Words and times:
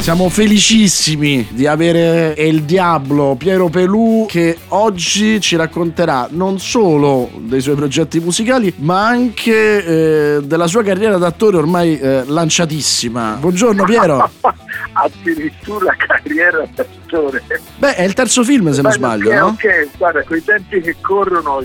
Siamo 0.00 0.30
felicissimi 0.30 1.46
di 1.50 1.66
avere 1.66 2.34
El 2.34 2.62
Diablo 2.62 3.36
Piero 3.38 3.68
Pelù 3.68 4.24
che 4.26 4.56
oggi 4.68 5.38
ci 5.42 5.56
racconterà 5.56 6.26
non 6.30 6.58
solo 6.58 7.28
dei 7.36 7.60
suoi 7.60 7.74
progetti 7.74 8.18
musicali 8.18 8.72
ma 8.78 9.06
anche 9.06 9.84
eh, 9.84 10.40
della 10.42 10.66
sua 10.68 10.82
carriera 10.82 11.18
d'attore 11.18 11.58
ormai 11.58 11.98
eh, 11.98 12.24
lanciatissima. 12.24 13.36
Buongiorno 13.38 13.84
Piero. 13.84 14.30
Addirittura 14.92 15.94
carriera 15.98 16.66
d'attore. 16.74 17.42
Beh, 17.76 17.94
è 17.94 18.02
il 18.02 18.14
terzo 18.14 18.44
film 18.44 18.70
se 18.72 18.82
non 18.82 18.92
sbaglio, 18.92 19.32
no? 19.32 19.46
Ok, 19.46 19.88
guarda, 19.96 20.22
con 20.22 20.36
i 20.36 20.44
tempi 20.44 20.80
che 20.80 20.96
corrono 21.00 21.62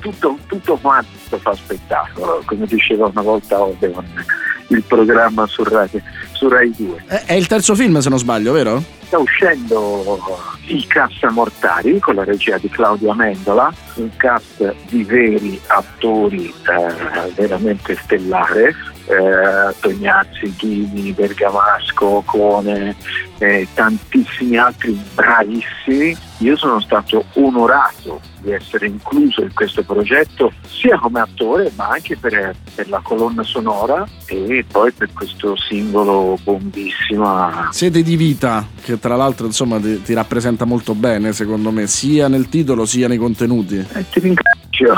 tutto, 0.00 0.38
tutto 0.46 0.76
quanto 0.76 1.38
fa 1.38 1.54
spettacolo, 1.54 2.42
come 2.44 2.66
diceva 2.66 3.06
una 3.06 3.22
volta 3.22 3.60
Odeon 3.60 4.24
il 4.68 4.82
programma 4.82 5.46
su 5.46 5.62
Rai, 5.62 5.88
su 6.32 6.48
Rai 6.48 6.72
2. 6.76 7.04
È 7.26 7.32
il 7.34 7.46
terzo 7.46 7.74
film 7.74 7.98
se 7.98 8.08
non 8.08 8.18
sbaglio, 8.18 8.52
vero? 8.52 8.82
Sta 9.06 9.18
uscendo 9.18 10.18
I 10.66 10.84
Cassamortari 10.86 12.00
con 12.00 12.16
la 12.16 12.24
regia 12.24 12.58
di 12.58 12.68
Claudio 12.68 13.10
Amendola, 13.10 13.72
un 13.94 14.10
cast 14.16 14.74
di 14.88 15.04
veri 15.04 15.60
attori 15.68 16.46
eh, 16.48 17.32
veramente 17.34 17.96
stellare, 18.02 18.74
eh, 19.06 19.74
Tognazzi, 19.80 20.54
Ghini, 20.56 21.12
Bergamasco, 21.12 22.22
Cone 22.26 22.96
e 23.38 23.66
tantissimi 23.74 24.56
altri 24.56 24.98
bravissimi. 25.14 26.16
Io 26.38 26.56
sono 26.56 26.80
stato 26.80 27.24
onorato 27.34 28.20
di 28.40 28.52
essere 28.52 28.86
incluso 28.86 29.42
in 29.42 29.52
questo 29.54 29.82
progetto 29.82 30.52
sia 30.66 30.98
come 30.98 31.20
attore 31.20 31.72
ma 31.76 31.88
anche 31.88 32.16
per, 32.16 32.54
per 32.74 32.88
la 32.88 33.00
colonna 33.02 33.42
sonora 33.42 34.06
e 34.26 34.64
poi 34.70 34.92
per 34.92 35.08
questo 35.14 35.56
singolo 35.56 36.38
bombissima. 36.42 37.68
Sede 37.72 38.02
di 38.02 38.16
vita, 38.16 38.66
che 38.82 38.98
tra 38.98 39.16
l'altro 39.16 39.46
insomma 39.46 39.80
ti, 39.80 40.02
ti 40.02 40.12
rappresenta 40.12 40.64
molto 40.64 40.94
bene 40.94 41.32
secondo 41.32 41.70
me, 41.70 41.86
sia 41.86 42.28
nel 42.28 42.48
titolo 42.48 42.84
sia 42.84 43.08
nei 43.08 43.18
contenuti. 43.18 43.76
Eh, 43.76 44.08
ti 44.10 44.20
ringrazio. 44.20 44.94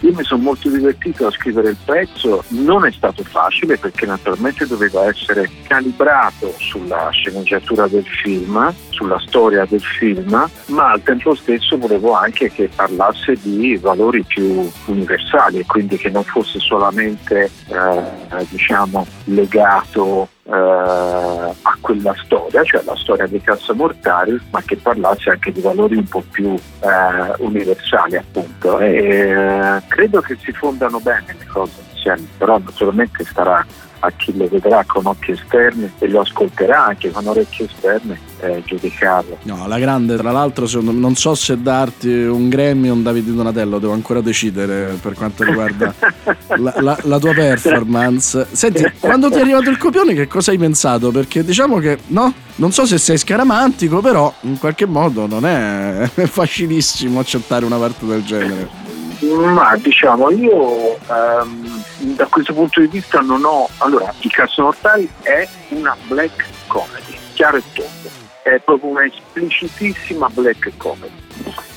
Io 0.00 0.14
mi 0.14 0.24
sono 0.24 0.42
molto 0.42 0.70
divertito 0.70 1.26
a 1.26 1.30
scrivere 1.30 1.70
il 1.70 1.76
pezzo, 1.84 2.42
non 2.48 2.86
è 2.86 2.92
stato 2.92 3.22
facile 3.22 3.76
perché 3.76 4.06
naturalmente 4.06 4.66
doveva 4.66 5.06
essere 5.06 5.48
calibrato 5.66 6.54
sulla 6.58 7.10
sceneggiatura 7.10 7.86
del 7.86 8.06
film, 8.06 8.72
sulla 8.88 9.18
storia 9.20 9.66
del 9.66 9.82
film, 9.82 10.48
ma 10.66 10.90
al 10.90 11.02
tempo 11.02 11.34
stesso 11.34 11.76
volevo 11.76 12.14
anche 12.14 12.50
che 12.50 12.70
parlasse 12.74 13.36
di 13.42 13.76
valori 13.76 14.22
più 14.24 14.66
universali 14.86 15.58
e 15.58 15.66
quindi 15.66 15.96
che 15.98 16.08
non 16.08 16.24
fosse 16.24 16.58
solamente 16.60 17.50
eh, 17.68 18.46
diciamo, 18.48 19.06
legato 19.24 20.28
eh, 20.50 21.54
a 21.62 21.78
quella 21.80 22.14
storia, 22.24 22.62
cioè 22.64 22.82
la 22.84 22.96
storia 22.96 23.26
dei 23.26 23.40
cassamortali, 23.40 24.38
ma 24.50 24.60
che 24.62 24.76
parlasse 24.76 25.30
anche 25.30 25.52
di 25.52 25.60
valori 25.60 25.96
un 25.96 26.04
po' 26.04 26.24
più 26.30 26.54
eh, 26.54 27.34
universali 27.38 28.16
appunto. 28.16 28.78
E, 28.78 28.90
eh, 28.90 29.82
credo 29.88 30.20
che 30.20 30.36
si 30.40 30.52
fondano 30.52 30.98
bene 31.00 31.36
le 31.38 31.46
cose 31.46 31.80
insieme, 31.92 32.26
però 32.36 32.58
naturalmente 32.58 33.24
starà 33.24 33.64
a 34.00 34.10
chi 34.12 34.36
lo 34.36 34.48
vedrà 34.48 34.82
con 34.86 35.06
occhi 35.06 35.32
esterni 35.32 35.92
e 35.98 36.08
lo 36.08 36.20
ascolterà 36.20 36.86
anche 36.86 37.10
con 37.10 37.26
orecchie 37.26 37.66
esterne 37.66 38.29
eh, 38.40 38.62
giudicarlo. 38.64 39.38
No, 39.42 39.66
la 39.66 39.78
grande, 39.78 40.16
tra 40.16 40.30
l'altro, 40.30 40.66
secondo 40.66 40.92
non 40.92 41.14
so 41.14 41.34
se 41.34 41.60
darti 41.60 42.08
un 42.08 42.48
Grammy 42.48 42.88
o 42.88 42.94
un 42.94 43.02
Davide 43.02 43.32
Donatello, 43.32 43.78
devo 43.78 43.92
ancora 43.92 44.20
decidere 44.20 44.98
per 45.00 45.14
quanto 45.14 45.44
riguarda 45.44 45.94
la, 46.58 46.74
la, 46.80 46.98
la, 47.02 47.18
tua 47.18 47.32
performance. 47.32 48.46
Senti, 48.50 48.84
quando 48.98 49.30
ti 49.30 49.38
è 49.38 49.40
arrivato 49.40 49.70
il 49.70 49.78
copione, 49.78 50.14
che 50.14 50.26
cosa 50.26 50.50
hai 50.50 50.58
pensato? 50.58 51.10
Perché 51.10 51.44
diciamo 51.44 51.78
che 51.78 51.98
no, 52.08 52.32
non 52.56 52.72
so 52.72 52.86
se 52.86 52.98
sei 52.98 53.18
scaramantico, 53.18 54.00
però 54.00 54.32
in 54.42 54.58
qualche 54.58 54.86
modo 54.86 55.26
non 55.26 55.46
è 55.46 56.08
facilissimo 56.26 57.20
accettare 57.20 57.64
una 57.64 57.76
parte 57.76 58.06
del 58.06 58.24
genere. 58.24 58.88
Ma 59.20 59.76
diciamo, 59.76 60.30
io 60.30 60.96
um, 61.08 61.82
da 62.14 62.26
questo 62.26 62.54
punto 62.54 62.80
di 62.80 62.86
vista 62.86 63.20
non 63.20 63.44
ho. 63.44 63.68
Allora, 63.78 64.12
I 64.20 64.28
Cassa 64.28 64.62
Mortali 64.62 65.08
è 65.20 65.46
una 65.68 65.94
black 66.06 66.46
comedy, 66.66 67.18
chiaro 67.34 67.58
e 67.58 67.62
tondo, 67.74 68.08
è 68.42 68.58
proprio 68.60 68.90
una 68.90 69.04
esplicitissima 69.04 70.28
black 70.30 70.72
comedy. 70.76 71.12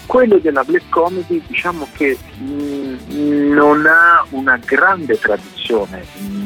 Quello 0.06 0.38
della 0.38 0.64
black 0.64 0.90
comedy 0.90 1.42
diciamo 1.48 1.88
che 1.94 2.18
mh, 2.38 3.54
non 3.54 3.86
ha 3.86 4.26
una 4.32 4.58
grande 4.58 5.18
tradizione 5.18 6.06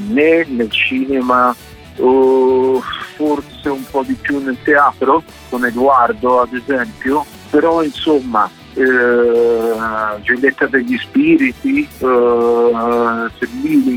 né 0.09 0.45
nel 0.47 0.71
cinema 0.71 1.55
o 1.99 2.79
forse 3.15 3.69
un 3.69 3.83
po' 3.89 4.03
di 4.03 4.13
più 4.13 4.39
nel 4.43 4.57
teatro, 4.63 5.23
con 5.49 5.65
Edoardo 5.65 6.41
ad 6.41 6.53
esempio, 6.53 7.25
però 7.49 7.83
insomma 7.83 8.49
eh, 8.77 10.21
Giulietta 10.21 10.67
degli 10.67 10.97
Spiriti, 10.97 11.87
eh, 11.97 12.71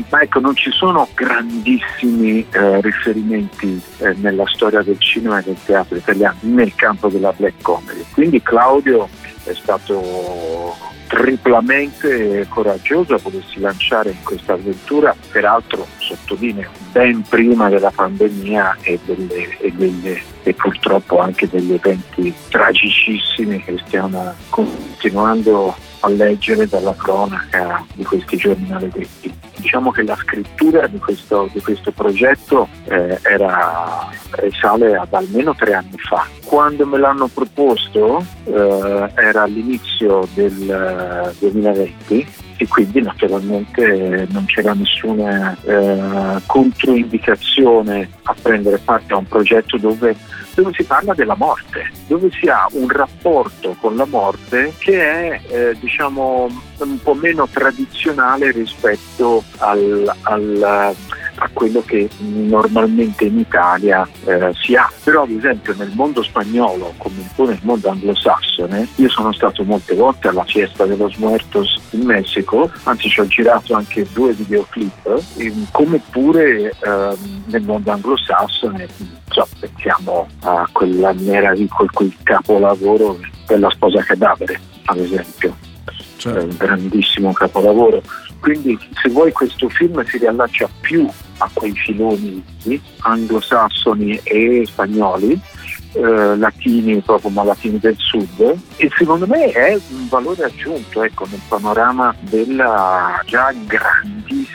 ma 0.09 0.21
ecco 0.21 0.39
non 0.39 0.55
ci 0.55 0.71
sono 0.71 1.07
grandissimi 1.13 2.45
eh, 2.51 2.81
riferimenti 2.81 3.79
eh, 3.99 4.13
nella 4.15 4.45
storia 4.47 4.81
del 4.81 4.99
cinema 4.99 5.39
e 5.39 5.43
del 5.43 5.57
teatro 5.63 5.97
italiano 5.97 6.37
nel 6.41 6.73
campo 6.75 7.09
della 7.09 7.31
black 7.31 7.61
comedy. 7.61 8.03
Quindi 8.11 8.41
Claudio 8.41 9.07
è 9.43 9.53
stato 9.53 10.75
triplamente 11.07 12.45
coraggioso 12.47 13.15
a 13.15 13.19
volersi 13.21 13.59
lanciare 13.59 14.11
in 14.11 14.23
questa 14.23 14.53
avventura, 14.53 15.13
peraltro 15.29 15.85
sottolineo 15.97 16.69
ben 16.91 17.21
prima 17.23 17.67
della 17.69 17.91
pandemia 17.91 18.77
e, 18.81 18.97
delle, 19.03 19.57
e, 19.57 19.71
delle, 19.71 20.21
e 20.43 20.53
purtroppo 20.53 21.19
anche 21.19 21.49
degli 21.49 21.73
eventi 21.73 22.33
tragicissimi 22.49 23.61
che 23.63 23.77
stiamo 23.85 24.33
continuando 24.49 25.75
a 26.01 26.09
leggere 26.09 26.67
dalla 26.67 26.95
cronaca 26.95 27.85
di 27.93 28.03
questi 28.03 28.37
giorni 28.37 28.67
maledetti. 28.67 29.33
Diciamo 29.57 29.91
che 29.91 30.03
la 30.03 30.15
scrittura 30.15 30.87
di 30.87 30.97
questo, 30.97 31.49
di 31.53 31.61
questo 31.61 31.91
progetto 31.91 32.67
eh, 32.85 33.19
era, 33.21 34.09
risale 34.31 34.95
ad 34.95 35.13
almeno 35.13 35.53
tre 35.55 35.73
anni 35.73 35.97
fa. 35.97 36.25
Quando 36.43 36.85
me 36.85 36.97
l'hanno 36.97 37.27
proposto 37.27 38.25
eh, 38.45 39.11
era 39.15 39.43
all'inizio 39.43 40.27
del 40.33 41.35
2020 41.39 42.19
eh, 42.19 42.27
e 42.57 42.67
quindi 42.67 43.01
naturalmente 43.01 44.27
non 44.29 44.45
c'era 44.45 44.73
nessuna 44.73 45.55
eh, 45.63 46.41
controindicazione 46.45 48.09
a 48.23 48.35
prendere 48.39 48.77
parte 48.77 49.13
a 49.13 49.17
un 49.17 49.25
progetto 49.25 49.77
dove 49.77 50.15
dove 50.53 50.71
si 50.73 50.83
parla 50.83 51.13
della 51.13 51.35
morte, 51.35 51.91
dove 52.07 52.29
si 52.31 52.47
ha 52.47 52.67
un 52.71 52.89
rapporto 52.89 53.75
con 53.79 53.95
la 53.95 54.05
morte 54.05 54.73
che 54.77 54.99
è 54.99 55.41
eh, 55.47 55.77
diciamo 55.79 56.47
un 56.77 57.01
po' 57.01 57.13
meno 57.13 57.47
tradizionale 57.47 58.51
rispetto 58.51 59.43
al, 59.57 60.11
al 60.21 60.95
a 61.43 61.49
quello 61.51 61.81
che 61.83 62.07
normalmente 62.19 63.25
in 63.25 63.39
Italia 63.39 64.07
eh, 64.25 64.51
si 64.53 64.75
ha. 64.75 64.89
Però 65.03 65.23
ad 65.23 65.31
esempio 65.31 65.73
nel 65.75 65.91
mondo 65.95 66.21
spagnolo, 66.21 66.93
come 66.97 67.15
un 67.17 67.29
po' 67.33 67.47
nel 67.47 67.59
mondo 67.63 67.89
anglosassone, 67.89 68.87
io 68.95 69.09
sono 69.09 69.33
stato 69.33 69.63
molte 69.63 69.95
volte 69.95 70.27
alla 70.27 70.43
Fiesta 70.43 70.85
de 70.85 70.95
los 70.95 71.15
Muertos 71.15 71.79
in 71.91 72.05
Messico, 72.05 72.71
anzi 72.83 73.09
ci 73.09 73.19
ho 73.21 73.27
girato 73.27 73.73
anche 73.73 74.05
due 74.13 74.33
videoclip, 74.33 75.71
come 75.71 76.01
pure 76.11 76.69
eh, 76.69 77.17
nel 77.45 77.63
mondo 77.63 77.91
anglosassone, 77.91 78.87
so, 79.29 79.47
pensiamo 79.59 80.27
a 80.41 80.69
quella 80.71 81.11
meraviglia, 81.13 81.73
quel 81.91 82.13
capolavoro 82.21 83.19
della 83.47 83.69
sposa 83.71 84.03
cadavere, 84.03 84.59
ad 84.85 84.97
esempio. 84.97 85.55
Certo. 86.17 86.39
È 86.39 86.43
un 86.43 86.55
grandissimo 86.55 87.33
capolavoro. 87.33 88.03
Quindi 88.41 88.77
se 89.01 89.09
vuoi 89.09 89.31
questo 89.31 89.69
film 89.69 90.03
si 90.05 90.17
riallaccia 90.17 90.67
più 90.81 91.07
a 91.37 91.49
quei 91.53 91.73
filoni 91.73 92.43
anglosassoni 93.01 94.19
e 94.23 94.63
spagnoli, 94.65 95.39
eh, 95.93 96.35
latini 96.37 97.01
proprio 97.01 97.31
ma 97.31 97.43
latini 97.43 97.77
del 97.77 97.95
sud 97.97 98.57
e 98.77 98.89
secondo 98.97 99.27
me 99.27 99.51
è 99.51 99.73
un 99.73 100.07
valore 100.07 100.45
aggiunto 100.45 101.03
ecco, 101.03 101.25
nel 101.29 101.41
panorama 101.47 102.15
della 102.21 103.21
già 103.25 103.51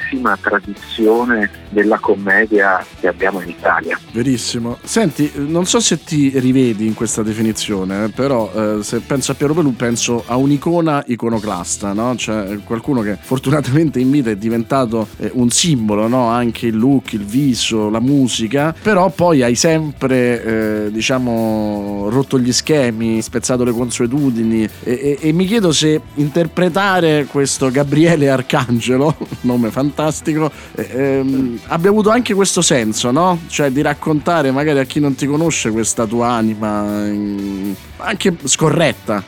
grandissima 0.06 0.36
tradizione 0.40 1.50
della 1.70 1.98
commedia 1.98 2.84
che 3.00 3.08
abbiamo 3.08 3.40
in 3.40 3.48
Italia. 3.48 3.98
Verissimo. 4.12 4.78
Senti, 4.82 5.30
non 5.34 5.66
so 5.66 5.80
se 5.80 6.02
ti 6.02 6.38
rivedi 6.38 6.86
in 6.86 6.94
questa 6.94 7.22
definizione, 7.22 8.04
eh, 8.04 8.08
però 8.08 8.50
eh, 8.54 8.82
se 8.82 9.00
penso 9.00 9.32
a 9.32 9.34
Piero 9.34 9.54
Pelù 9.54 9.74
penso 9.74 10.22
a 10.26 10.36
un'icona 10.36 11.04
iconoclasta, 11.06 11.92
no? 11.92 12.14
Cioè 12.16 12.58
qualcuno 12.64 13.02
che 13.02 13.18
fortunatamente 13.20 13.98
in 13.98 14.10
vita 14.10 14.30
è 14.30 14.36
diventato 14.36 15.08
eh, 15.18 15.30
un 15.34 15.50
simbolo, 15.50 16.06
no? 16.08 16.28
Anche 16.28 16.66
il 16.66 16.76
look, 16.76 17.12
il 17.12 17.24
viso, 17.24 17.90
la 17.90 18.00
musica, 18.00 18.74
però 18.80 19.10
poi 19.10 19.42
hai 19.42 19.54
sempre, 19.54 20.44
eh, 20.86 20.90
diciamo, 20.90 22.08
rotto 22.10 22.38
gli 22.38 22.52
schemi, 22.52 23.20
spezzato 23.20 23.64
le 23.64 23.72
consuetudini 23.72 24.62
e, 24.62 24.68
e, 24.82 25.18
e 25.20 25.32
mi 25.32 25.46
chiedo 25.46 25.72
se 25.72 26.00
interpretare 26.14 27.26
questo 27.26 27.70
Gabriele 27.70 28.30
Arcangelo, 28.30 29.14
nome 29.42 29.70
fantastico, 29.70 29.95
fantastico. 29.96 30.50
Eh, 30.74 30.88
ehm, 30.90 31.60
abbia 31.68 31.90
avuto 31.90 32.10
anche 32.10 32.34
questo 32.34 32.60
senso, 32.60 33.10
no? 33.10 33.40
Cioè 33.48 33.70
di 33.70 33.80
raccontare 33.80 34.50
magari 34.50 34.78
a 34.78 34.84
chi 34.84 35.00
non 35.00 35.14
ti 35.14 35.26
conosce 35.26 35.70
questa 35.70 36.06
tua 36.06 36.28
anima 36.28 37.06
eh, 37.06 37.74
anche 37.96 38.36
scorretta. 38.44 39.22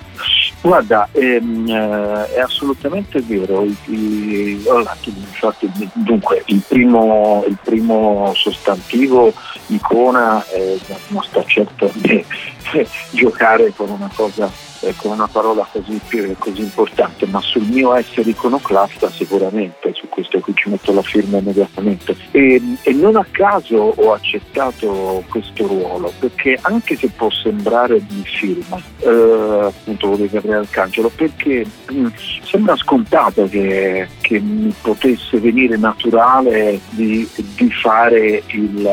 Guarda, 0.61 1.09
ehm, 1.13 1.69
eh, 1.69 2.35
è 2.35 2.41
assolutamente 2.41 3.21
vero. 3.23 3.65
I, 3.65 3.77
i, 3.87 4.63
infatti, 4.67 5.71
dunque, 5.95 6.43
il 6.47 6.63
primo, 6.67 7.45
il 7.49 7.57
primo, 7.63 8.33
sostantivo 8.35 9.33
icona 9.69 10.45
eh, 10.49 10.79
non 11.09 11.23
sta 11.23 11.43
certo 11.47 11.87
a 11.87 11.91
giocare 13.11 13.73
con 13.75 13.89
una 13.91 14.11
cosa 14.15 14.68
eh, 14.81 14.95
con 14.97 15.13
una 15.13 15.27
parola 15.27 15.67
così, 15.71 16.01
così, 16.39 16.63
importante, 16.63 17.27
ma 17.27 17.41
sul 17.41 17.63
mio 17.63 17.95
essere 17.95 18.31
iconoclasta 18.31 19.11
sicuramente, 19.11 19.93
su 19.95 20.09
questo 20.09 20.39
qui 20.41 20.55
ci 20.55 20.69
metto 20.69 20.93
la 20.93 21.03
firma 21.03 21.39
immediatamente. 21.39 22.17
E, 22.31 22.61
e 22.83 22.93
non 22.93 23.17
a 23.17 23.27
caso 23.31 23.77
ho 23.97 24.13
accettato 24.13 25.25
questo 25.29 25.67
ruolo, 25.67 26.13
perché 26.19 26.59
anche 26.63 26.97
se 26.97 27.09
può 27.09 27.31
sembrare 27.31 27.95
un 27.95 28.23
film, 28.25 28.83
eh, 29.01 29.67
appunto 29.67 30.15
di 30.17 30.29
Gabriele 30.29 30.61
Arcangelo, 30.61 31.11
perché 31.15 31.67
mh, 31.91 31.99
mm, 31.99 32.07
sembra 32.45 32.77
scontato 32.77 33.49
che, 33.49 34.09
che, 34.21 34.39
mi 34.39 34.73
potesse 34.81 35.39
venire 35.41 35.77
naturale 35.77 36.81
di, 36.91 37.29
di, 37.35 37.71
fare 37.71 38.43
il, 38.47 38.89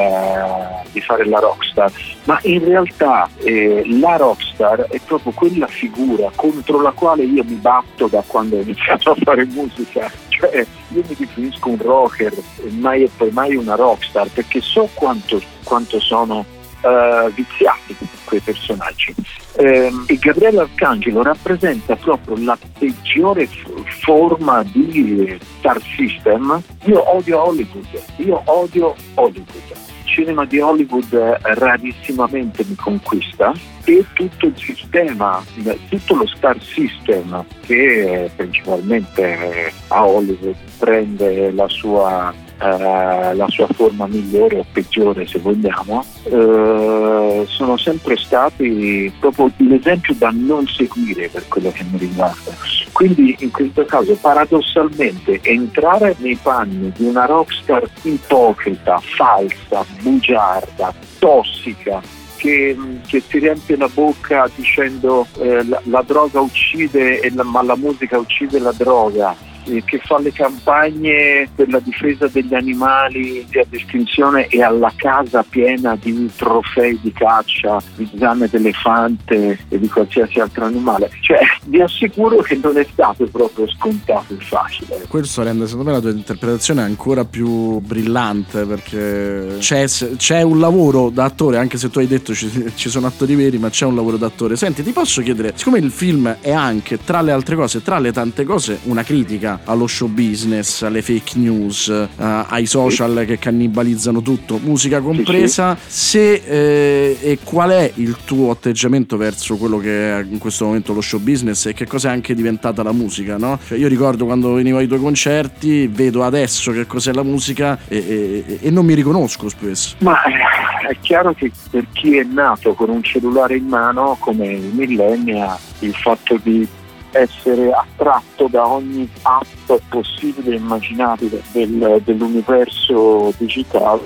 di, 0.91 1.01
fare 1.01 1.25
la 1.25 1.39
rockstar, 1.39 1.91
ma 2.23 2.39
in 2.43 2.63
realtà 2.63 3.29
eh, 3.37 3.83
la 3.99 4.15
rockstar 4.17 4.87
è 4.89 4.99
proprio 5.05 5.31
quella 5.33 5.67
figura 5.75 6.31
contro 6.35 6.81
la 6.81 6.91
quale 6.91 7.23
io 7.23 7.43
mi 7.43 7.55
batto 7.55 8.07
da 8.07 8.23
quando 8.25 8.57
ho 8.57 8.61
iniziato 8.61 9.11
a 9.11 9.15
fare 9.21 9.45
musica. 9.45 10.11
Cioè, 10.29 10.65
io 10.89 11.03
mi 11.07 11.15
definisco 11.15 11.69
un 11.69 11.77
rocker 11.77 12.33
mai 12.79 13.03
e 13.03 13.09
poi 13.15 13.31
mai 13.31 13.55
una 13.55 13.75
rockstar 13.75 14.29
perché 14.29 14.61
so 14.61 14.89
quanto, 14.93 15.41
quanto 15.63 15.99
sono 15.99 16.39
uh, 16.81 17.29
viziati 17.33 17.95
quei 18.25 18.39
personaggi. 18.39 19.13
Um, 19.57 20.03
e 20.07 20.15
Gabriele 20.15 20.61
Arcangelo 20.61 21.23
rappresenta 21.23 21.95
proprio 21.95 22.35
la 22.43 22.57
peggiore 22.77 23.47
f- 23.47 23.69
forma 24.01 24.63
di 24.63 25.37
star 25.59 25.81
system. 25.95 26.61
Io 26.85 27.15
odio 27.15 27.41
Hollywood, 27.41 27.87
io 28.17 28.41
odio 28.45 28.95
Hollywood 29.13 29.93
cinema 30.15 30.45
di 30.45 30.59
Hollywood 30.61 31.13
rarissimamente 31.41 32.63
mi 32.65 32.75
conquista 32.75 33.51
e 33.83 34.05
tutto 34.13 34.45
il 34.45 34.57
sistema, 34.57 35.43
tutto 35.89 36.15
lo 36.15 36.25
star 36.27 36.57
system 36.61 37.45
che 37.65 38.31
principalmente 38.33 39.73
a 39.89 40.07
Hollywood 40.07 40.55
prende 40.79 41.51
la 41.51 41.67
sua 41.67 42.33
eh, 42.57 43.33
la 43.35 43.47
sua 43.49 43.67
forma 43.67 44.07
migliore 44.07 44.59
o 44.59 44.65
peggiore 44.71 45.27
se 45.27 45.39
vogliamo, 45.39 46.03
eh, 46.23 47.45
sono 47.47 47.77
sempre 47.77 48.15
stati 48.17 49.11
proprio 49.19 49.51
l'esempio 49.57 50.13
da 50.17 50.31
non 50.33 50.65
seguire 50.67 51.27
per 51.29 51.47
quello 51.47 51.71
che 51.71 51.83
mi 51.83 51.97
riguarda. 51.97 52.55
Quindi 52.91 53.35
in 53.39 53.51
questo 53.51 53.83
caso 53.85 54.15
paradossalmente 54.15 55.39
entrare 55.41 56.15
nei 56.19 56.37
panni 56.41 56.91
di 56.95 57.05
una 57.05 57.25
rockstar 57.25 57.89
ipocrita, 58.03 58.99
falsa, 58.99 59.85
bugiarda, 60.01 60.93
tossica, 61.19 62.01
che, 62.37 62.77
che, 63.07 63.21
si 63.27 63.39
riempie 63.39 63.75
la 63.75 63.89
bocca 63.93 64.49
dicendo 64.55 65.25
eh, 65.39 65.63
la, 65.65 65.81
la, 65.85 66.03
droga 66.05 66.39
uccide 66.39 67.19
la, 67.33 67.43
ma 67.43 67.63
la 67.63 67.75
musica 67.75 68.17
uccide 68.17 68.59
la 68.59 68.73
droga 68.73 69.35
eh, 69.65 69.83
che 69.83 69.99
fa 70.03 70.19
le 70.19 70.31
campagne 70.31 71.49
per 71.53 71.69
la 71.69 71.79
difesa 71.79 72.27
degli 72.27 72.53
animali 72.53 73.45
di 73.49 73.65
estinzione 73.69 74.47
e 74.47 74.61
alla 74.63 74.91
casa 74.95 75.43
piena 75.47 75.97
di 75.99 76.29
trofei 76.35 76.99
di 77.01 77.11
caccia, 77.11 77.81
di 77.95 78.09
zanne 78.17 78.47
d'elefante 78.47 79.59
e 79.67 79.79
di 79.79 79.87
qualsiasi 79.87 80.39
altro 80.39 80.65
animale. 80.65 81.09
Cioè, 81.21 81.39
vi 81.65 81.81
assicuro 81.81 82.37
che 82.37 82.59
non 82.61 82.77
è 82.77 82.85
stato 82.91 83.25
proprio 83.27 83.67
scontato 83.67 84.33
e 84.33 84.37
facile. 84.39 85.05
Questo 85.07 85.43
rende 85.43 85.67
secondo 85.67 85.89
me 85.89 85.95
la 85.95 86.01
tua 86.01 86.11
interpretazione 86.11 86.81
ancora 86.81 87.25
più 87.25 87.79
brillante 87.79 88.65
perché 88.65 89.57
c'è, 89.59 89.85
c'è 89.85 90.41
un 90.41 90.59
lavoro 90.59 91.09
da 91.09 91.25
attore, 91.25 91.57
anche 91.57 91.77
se 91.77 91.89
tu 91.89 91.99
hai 91.99 92.07
detto 92.07 92.33
ci, 92.33 92.71
ci 92.75 92.89
sono 92.89 93.07
attori 93.07 93.35
veri, 93.35 93.57
ma 93.57 93.69
c'è 93.69 93.85
un 93.85 93.95
lavoro 93.95 94.17
da 94.17 94.27
attore. 94.27 94.55
Senti, 94.55 94.83
ti 94.83 94.91
posso 94.91 95.21
chiedere, 95.21 95.53
siccome 95.55 95.79
il 95.79 95.91
film 95.91 96.37
è 96.39 96.51
anche, 96.51 97.03
tra 97.03 97.21
le 97.21 97.31
altre 97.31 97.55
cose, 97.55 97.81
tra 97.81 97.99
le 97.99 98.11
tante 98.11 98.43
cose, 98.43 98.79
una 98.83 99.03
critica 99.03 99.54
allo 99.63 99.87
show 99.87 100.07
business, 100.07 100.81
alle 100.81 101.01
fake 101.01 101.37
news, 101.37 101.87
uh, 101.87 102.07
ai 102.17 102.65
social 102.65 103.23
che 103.25 103.39
cannibalizzano 103.39 104.21
tutto, 104.21 104.59
musica 104.61 105.01
compresa. 105.01 105.77
Se 105.85 106.33
eh, 106.33 107.17
e 107.21 107.39
qual 107.43 107.71
è 107.71 107.91
il 107.95 108.17
tuo 108.25 108.51
atteggiamento 108.51 109.17
verso 109.17 109.57
quello 109.57 109.77
che 109.77 110.19
è 110.19 110.23
in 110.23 110.37
questo 110.37 110.65
momento 110.65 110.93
lo 110.93 111.01
show 111.01 111.19
business 111.19 111.65
e 111.65 111.73
che 111.73 111.85
cosa 111.87 112.09
è 112.09 112.11
anche 112.11 112.33
diventata 112.33 112.83
la 112.83 112.91
musica, 112.91 113.37
no? 113.37 113.59
Cioè 113.65 113.77
io 113.77 113.87
ricordo 113.87 114.25
quando 114.25 114.53
venivo 114.53 114.77
ai 114.77 114.87
tuoi 114.87 114.99
concerti, 114.99 115.87
vedo 115.87 116.23
adesso 116.23 116.71
che 116.71 116.85
cos'è 116.85 117.13
la 117.13 117.23
musica 117.23 117.79
e, 117.87 118.43
e, 118.47 118.59
e 118.61 118.69
non 118.69 118.85
mi 118.85 118.93
riconosco 118.93 119.49
spesso. 119.49 119.95
Ma 119.99 120.21
eh, 120.23 120.89
è 120.89 120.97
chiaro 121.01 121.33
che 121.33 121.51
per 121.69 121.87
chi 121.93 122.17
è 122.17 122.23
nato 122.23 122.73
con 122.73 122.89
un 122.89 123.03
cellulare 123.03 123.55
in 123.55 123.65
mano, 123.65 124.17
come 124.19 124.53
i 124.53 124.71
millennia, 124.73 125.57
il 125.79 125.93
fatto 125.93 126.39
di 126.41 126.67
essere 127.15 127.71
attratto 127.71 128.47
da 128.47 128.67
ogni 128.67 129.09
atto 129.21 129.79
possibile 129.89 130.55
e 130.55 130.57
immaginabile 130.57 131.41
del, 131.51 132.01
dell'universo 132.03 133.33
digitale 133.37 134.01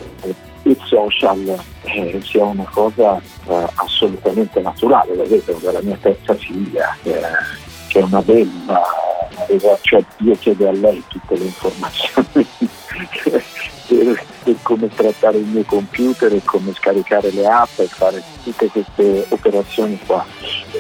e 0.64 0.78
social 0.84 1.60
eh, 1.84 2.22
sia 2.24 2.44
una 2.44 2.68
cosa 2.70 3.20
eh, 3.48 3.68
assolutamente 3.76 4.62
naturale, 4.62 5.16
lo 5.16 5.26
vedo 5.26 5.58
dalla 5.62 5.82
mia 5.82 5.98
terza 6.00 6.36
figlia 6.36 6.96
eh, 7.04 7.20
che 7.88 8.00
è 8.00 8.04
una 8.04 8.22
bella, 8.22 8.84
cioè 9.82 10.04
io 10.18 10.36
chiedo 10.36 10.70
a 10.70 10.72
lei 10.72 11.04
tutte 11.08 11.36
le 11.38 11.46
informazioni 11.46 12.48
per, 14.50 14.56
come 14.62 14.90
trattare 14.90 15.38
il 15.38 15.46
mio 15.46 15.64
computer 15.64 16.34
e 16.34 16.42
come 16.44 16.74
scaricare 16.74 17.32
le 17.32 17.46
app 17.46 17.80
e 17.80 17.86
fare 17.86 18.22
tutte 18.44 18.68
queste 18.68 19.26
operazioni 19.30 20.00
qua. 20.06 20.26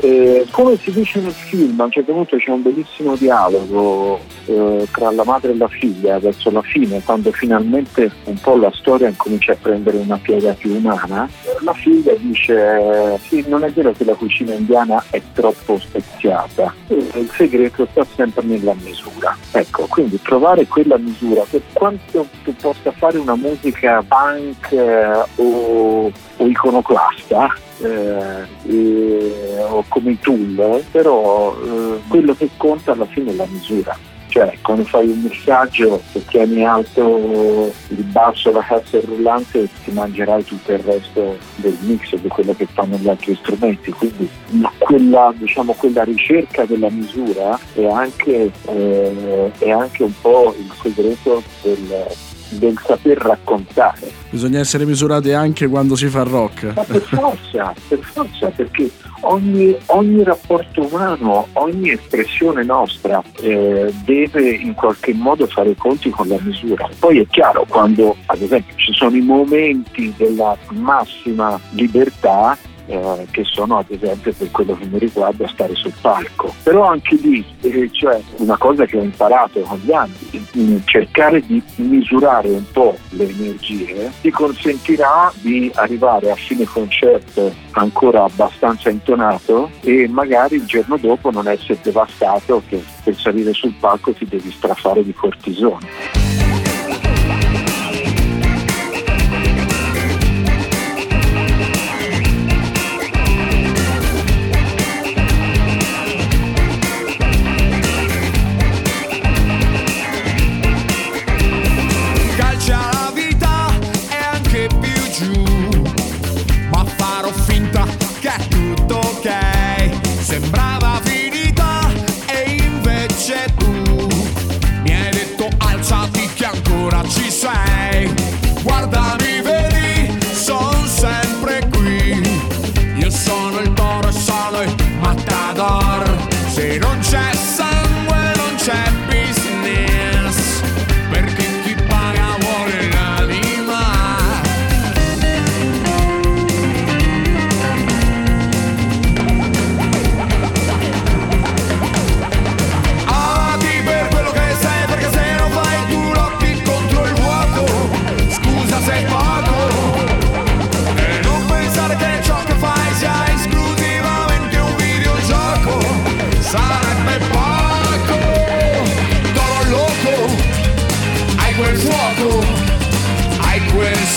E 0.01 0.45
come 0.51 0.77
si 0.77 0.91
dice 0.91 1.19
nel 1.19 1.33
film, 1.33 1.79
a 1.79 1.85
un 1.85 1.91
certo 1.91 2.13
punto 2.13 2.37
c'è 2.37 2.51
un 2.51 2.61
bellissimo 2.61 3.15
dialogo 3.15 4.19
eh, 4.45 4.87
tra 4.91 5.11
la 5.11 5.23
madre 5.23 5.51
e 5.51 5.57
la 5.57 5.67
figlia 5.67 6.19
verso 6.19 6.51
la 6.51 6.61
fine, 6.61 7.01
quando 7.03 7.31
finalmente 7.31 8.11
un 8.25 8.39
po' 8.39 8.55
la 8.55 8.71
storia 8.73 9.11
comincia 9.15 9.53
a 9.53 9.57
prendere 9.59 9.97
una 9.97 10.17
piega 10.17 10.53
più 10.53 10.75
umana. 10.75 11.29
La 11.61 11.73
figlia 11.73 12.13
dice: 12.15 13.19
Sì, 13.27 13.43
non 13.47 13.63
è 13.63 13.71
vero 13.71 13.91
che 13.91 14.05
la 14.05 14.15
cucina 14.15 14.53
indiana 14.53 15.03
è 15.09 15.21
troppo 15.33 15.79
speziata, 15.79 16.73
il 16.87 17.29
segreto 17.35 17.87
sta 17.91 18.05
sempre 18.15 18.43
nella 18.43 18.75
misura. 18.81 19.37
Ecco, 19.51 19.85
quindi 19.87 20.19
trovare 20.21 20.65
quella 20.67 20.97
misura 20.97 21.43
per 21.49 21.61
quanto 21.73 22.27
tu 22.43 22.55
possa 22.55 22.91
fare 22.91 23.17
una 23.17 23.35
musica 23.35 23.58
punk 24.07 24.71
eh, 24.71 25.23
o, 25.35 26.11
o 26.37 26.45
iconoclasta 26.45 27.53
eh, 27.81 28.45
e, 28.67 29.63
o 29.69 29.83
come 29.87 30.17
tool, 30.19 30.83
però 30.91 31.55
eh, 31.55 31.99
quello 32.07 32.33
che 32.35 32.49
conta 32.57 32.91
alla 32.91 33.05
fine 33.05 33.31
è 33.31 33.35
la 33.35 33.47
misura. 33.49 33.97
Cioè, 34.29 34.59
quando 34.61 34.83
fai 34.83 35.07
un 35.07 35.21
messaggio, 35.21 35.99
se 36.11 36.23
tieni 36.25 36.63
alto 36.63 37.73
il 37.87 38.03
basso, 38.03 38.51
la 38.51 38.61
cassa 38.61 38.97
e 38.97 38.99
il 38.99 39.07
rullante, 39.07 39.67
ti 39.83 39.89
mangerai 39.91 40.43
tutto 40.43 40.71
il 40.71 40.79
resto 40.79 41.35
del 41.55 41.75
mix 41.81 42.13
di 42.13 42.27
quello 42.27 42.53
che 42.53 42.67
fanno 42.71 42.95
gli 42.97 43.09
altri 43.09 43.33
strumenti. 43.33 43.89
Quindi 43.89 44.29
quella, 44.77 45.33
diciamo, 45.35 45.73
quella 45.73 46.03
ricerca 46.03 46.63
della 46.65 46.91
misura 46.91 47.59
è 47.73 47.85
anche, 47.85 48.51
eh, 48.67 49.51
è 49.57 49.71
anche 49.71 50.03
un 50.03 50.13
po' 50.21 50.53
il 50.59 50.71
segreto 50.79 51.41
del, 51.63 52.05
del 52.49 52.79
saper 52.83 53.17
raccontare. 53.17 54.11
Bisogna 54.29 54.59
essere 54.59 54.85
misurati 54.85 55.31
anche 55.31 55.67
quando 55.67 55.95
si 55.95 56.07
fa 56.07 56.23
rock. 56.23 56.73
Ma 56.75 56.83
per 56.83 57.01
forza, 57.01 57.73
per 57.87 57.99
forza, 57.99 58.47
perché 58.49 58.89
ogni, 59.21 59.75
ogni 59.87 60.23
rapporto 60.23 60.85
umano, 60.85 61.47
ogni 61.53 61.91
espressione 61.91 62.63
nostra 62.63 63.21
eh, 63.41 63.93
deve 64.03 64.49
in 64.49 64.73
qualche 64.73 65.13
modo 65.13 65.47
fare 65.47 65.71
i 65.71 65.75
conti 65.75 66.09
con 66.09 66.27
la 66.27 66.37
misura. 66.39 66.89
Poi 66.99 67.19
è 67.19 67.27
chiaro, 67.27 67.65
quando 67.67 68.15
ad 68.25 68.41
esempio 68.41 68.75
ci 68.77 68.93
sono 68.93 69.15
i 69.15 69.21
momenti 69.21 70.13
della 70.17 70.57
massima 70.69 71.59
libertà, 71.71 72.57
eh, 72.89 73.27
che 73.31 73.43
sono 73.43 73.77
ad 73.77 73.85
esempio 73.89 74.33
per 74.33 74.49
quello 74.51 74.75
che 74.75 74.85
mi 74.85 74.97
riguarda 74.97 75.47
stare 75.47 75.75
sul 75.75 75.93
palco. 76.01 76.53
Però 76.63 76.85
anche 76.85 77.15
lì, 77.15 77.45
eh, 77.61 77.89
cioè 77.91 78.19
una 78.37 78.57
cosa 78.57 78.85
che 78.85 78.97
ho 78.97 79.03
imparato 79.03 79.59
con 79.61 79.79
gli 79.83 79.91
anni, 79.91 80.81
cercare 80.85 81.41
di 81.45 81.61
misurare 81.75 82.49
un 82.49 82.65
po' 82.71 82.97
le 83.09 83.29
energie 83.29 84.11
ti 84.21 84.31
consentirà 84.31 85.31
di 85.41 85.71
arrivare 85.75 86.31
a 86.31 86.35
fine 86.35 86.65
concerto 86.65 87.53
ancora 87.71 88.23
abbastanza 88.23 88.89
intonato 88.89 89.69
e 89.81 90.07
magari 90.07 90.55
il 90.55 90.65
giorno 90.65 90.97
dopo 90.97 91.29
non 91.31 91.47
essere 91.47 91.79
devastato 91.81 92.63
che 92.67 92.83
per 93.03 93.15
salire 93.15 93.53
sul 93.53 93.73
palco 93.79 94.11
ti 94.13 94.25
devi 94.25 94.51
strafare 94.51 95.03
di 95.03 95.13
cortisone. 95.13 96.48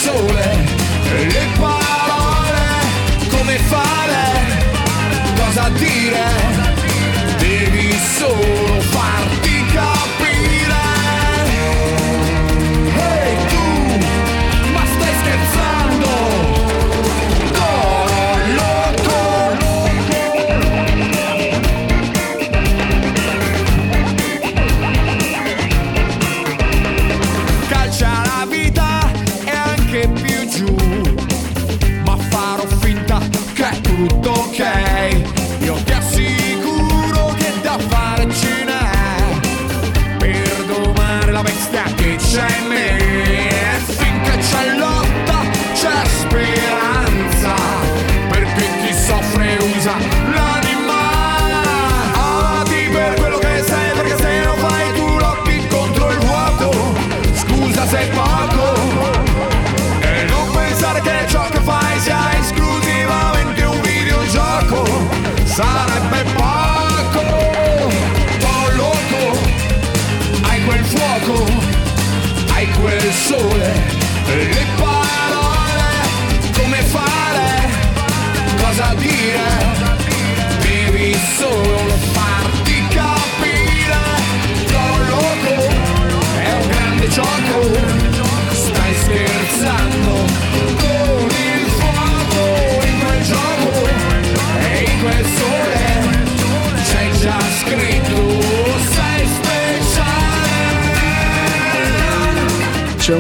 sole 0.03 0.45
le 1.29 1.47
parole 1.61 2.65
come 3.31 3.57
fare? 3.71 4.25
Cosa 5.37 5.69
dire? 5.79 6.25
Devi 7.39 7.97
solo 8.19 8.72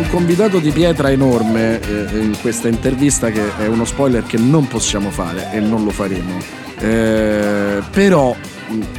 convitato 0.08 0.60
di 0.60 0.70
pietra 0.70 1.10
enorme 1.10 1.80
eh, 1.80 2.20
in 2.20 2.36
questa 2.40 2.68
intervista 2.68 3.30
che 3.30 3.56
è 3.56 3.66
uno 3.66 3.84
spoiler 3.84 4.22
che 4.22 4.38
non 4.38 4.68
possiamo 4.68 5.10
fare 5.10 5.50
e 5.50 5.58
non 5.58 5.82
lo 5.82 5.90
faremo. 5.90 6.38
Eh, 6.78 7.82
però 7.90 8.32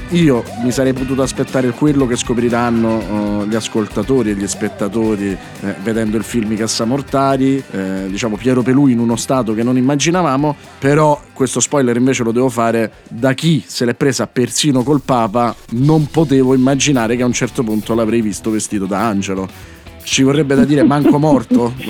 io 0.10 0.44
mi 0.62 0.72
sarei 0.72 0.92
potuto 0.92 1.22
aspettare 1.22 1.70
quello 1.70 2.06
che 2.06 2.18
scopriranno 2.18 2.98
uh, 2.98 3.48
gli 3.48 3.56
ascoltatori 3.56 4.32
e 4.32 4.34
gli 4.34 4.46
spettatori 4.46 5.30
eh, 5.30 5.76
vedendo 5.82 6.18
il 6.18 6.24
film 6.24 6.52
I 6.52 6.58
Cassamortari, 6.58 7.64
eh, 7.72 8.06
diciamo 8.10 8.36
Piero 8.36 8.62
Pelù 8.62 8.88
in 8.88 9.00
uno 9.00 9.16
stato 9.16 9.54
che 9.54 9.64
non 9.64 9.78
immaginavamo, 9.78 10.54
però 10.80 11.20
questo 11.32 11.62
spoiler 11.62 11.96
invece 11.96 12.24
lo 12.24 12.34
devo 12.34 12.50
fare 12.50 12.92
da 13.08 13.34
chi 13.34 13.64
se 13.66 13.86
l'è 13.86 13.94
presa 13.94 14.28
persino 14.28 14.84
col 14.84 15.02
Papa, 15.02 15.56
non 15.72 16.08
potevo 16.08 16.54
immaginare 16.54 17.16
che 17.16 17.24
a 17.24 17.26
un 17.26 17.34
certo 17.34 17.64
punto 17.64 17.96
l'avrei 17.96 18.22
visto 18.22 18.52
vestito 18.52 18.86
da 18.86 19.00
angelo. 19.00 19.73
Ci 20.04 20.24
vorrebbe 20.24 20.56
da 20.56 20.66
dire 20.66 20.84
manco 20.84 21.18
morto? 21.18 21.74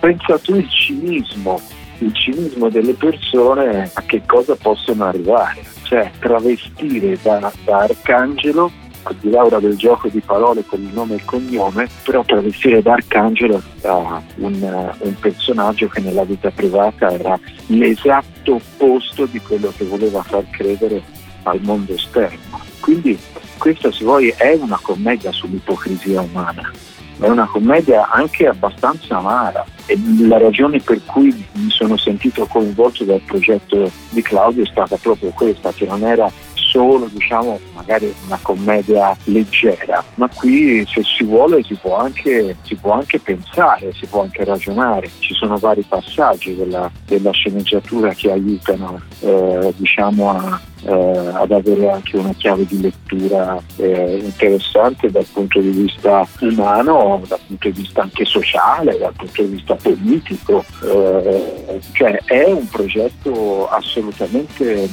Pensa 0.00 0.38
tu 0.38 0.54
il 0.56 0.68
cinismo 0.68 1.60
il 1.98 2.14
cinismo 2.14 2.68
delle 2.68 2.92
persone 2.94 3.90
a 3.92 4.02
che 4.02 4.22
cosa 4.26 4.54
possono 4.56 5.04
arrivare, 5.04 5.64
cioè 5.84 6.10
travestire 6.18 7.18
da, 7.22 7.50
da 7.64 7.78
arcangelo 7.78 8.70
al 9.02 9.16
di 9.20 9.30
là 9.30 9.46
del 9.60 9.76
gioco 9.76 10.08
di 10.08 10.20
parole 10.20 10.64
con 10.64 10.80
il 10.80 10.92
nome 10.92 11.12
e 11.12 11.16
il 11.16 11.24
cognome, 11.24 11.88
però 12.02 12.24
travestire 12.24 12.82
da 12.82 12.94
arcangelo 12.94 13.62
da 13.80 14.20
un, 14.36 14.94
un, 14.98 15.14
personaggio 15.20 15.86
che 15.86 16.00
nella 16.00 16.24
vita 16.24 16.50
privata 16.50 17.12
era 17.12 17.38
l'esatto 17.66 18.54
opposto 18.54 19.26
di 19.26 19.40
quello 19.40 19.72
che 19.76 19.84
voleva 19.84 20.22
far 20.24 20.44
credere 20.50 21.02
al 21.44 21.60
mondo 21.62 21.94
esterno. 21.94 22.60
Quindi 22.80 23.16
questa, 23.56 23.90
se 23.92 24.04
vuoi, 24.04 24.28
è 24.36 24.54
una 24.60 24.78
commedia 24.80 25.32
sull'ipocrisia 25.32 26.20
umana. 26.20 26.70
È 27.18 27.26
una 27.26 27.46
commedia 27.46 28.10
anche 28.10 28.46
abbastanza 28.46 29.16
amara. 29.16 29.64
E 29.86 29.98
la 30.20 30.38
ragione 30.38 30.80
per 30.80 31.02
cui 31.04 31.32
mi 31.52 31.70
sono 31.70 31.96
sentito 31.96 32.46
coinvolto 32.46 33.04
dal 33.04 33.22
progetto 33.24 33.90
di 34.10 34.20
Claudio 34.22 34.64
è 34.64 34.66
stata 34.66 34.96
proprio 34.96 35.30
questa, 35.30 35.72
che 35.72 35.86
non 35.86 36.02
era 36.02 36.30
solo 36.76 37.08
diciamo 37.10 37.58
magari 37.74 38.12
una 38.26 38.38
commedia 38.42 39.16
leggera, 39.24 40.04
ma 40.16 40.28
qui 40.28 40.84
se 40.86 41.02
si 41.02 41.24
vuole 41.24 41.62
si 41.62 41.74
può 41.74 41.96
anche, 41.96 42.56
si 42.62 42.74
può 42.74 42.92
anche 42.92 43.18
pensare, 43.18 43.92
si 43.94 44.06
può 44.06 44.22
anche 44.22 44.44
ragionare, 44.44 45.08
ci 45.20 45.32
sono 45.32 45.56
vari 45.56 45.82
passaggi 45.88 46.54
della, 46.54 46.90
della 47.06 47.30
sceneggiatura 47.30 48.12
che 48.12 48.30
aiutano 48.30 49.00
eh, 49.20 49.72
diciamo 49.76 50.30
a, 50.30 50.60
eh, 50.86 51.30
ad 51.32 51.50
avere 51.50 51.90
anche 51.90 52.16
una 52.16 52.32
chiave 52.34 52.64
di 52.66 52.80
lettura 52.80 53.60
eh, 53.76 54.20
interessante 54.22 55.10
dal 55.10 55.26
punto 55.32 55.60
di 55.60 55.70
vista 55.70 56.26
umano, 56.40 57.22
dal 57.26 57.40
punto 57.46 57.68
di 57.68 57.80
vista 57.80 58.02
anche 58.02 58.24
sociale, 58.24 58.98
dal 58.98 59.12
punto 59.16 59.42
di 59.42 59.48
vista 59.48 59.74
politico, 59.74 60.64
eh, 60.84 61.80
cioè 61.92 62.20
è 62.24 62.44
un 62.44 62.68
progetto 62.68 63.68
assolutamente 63.68 64.88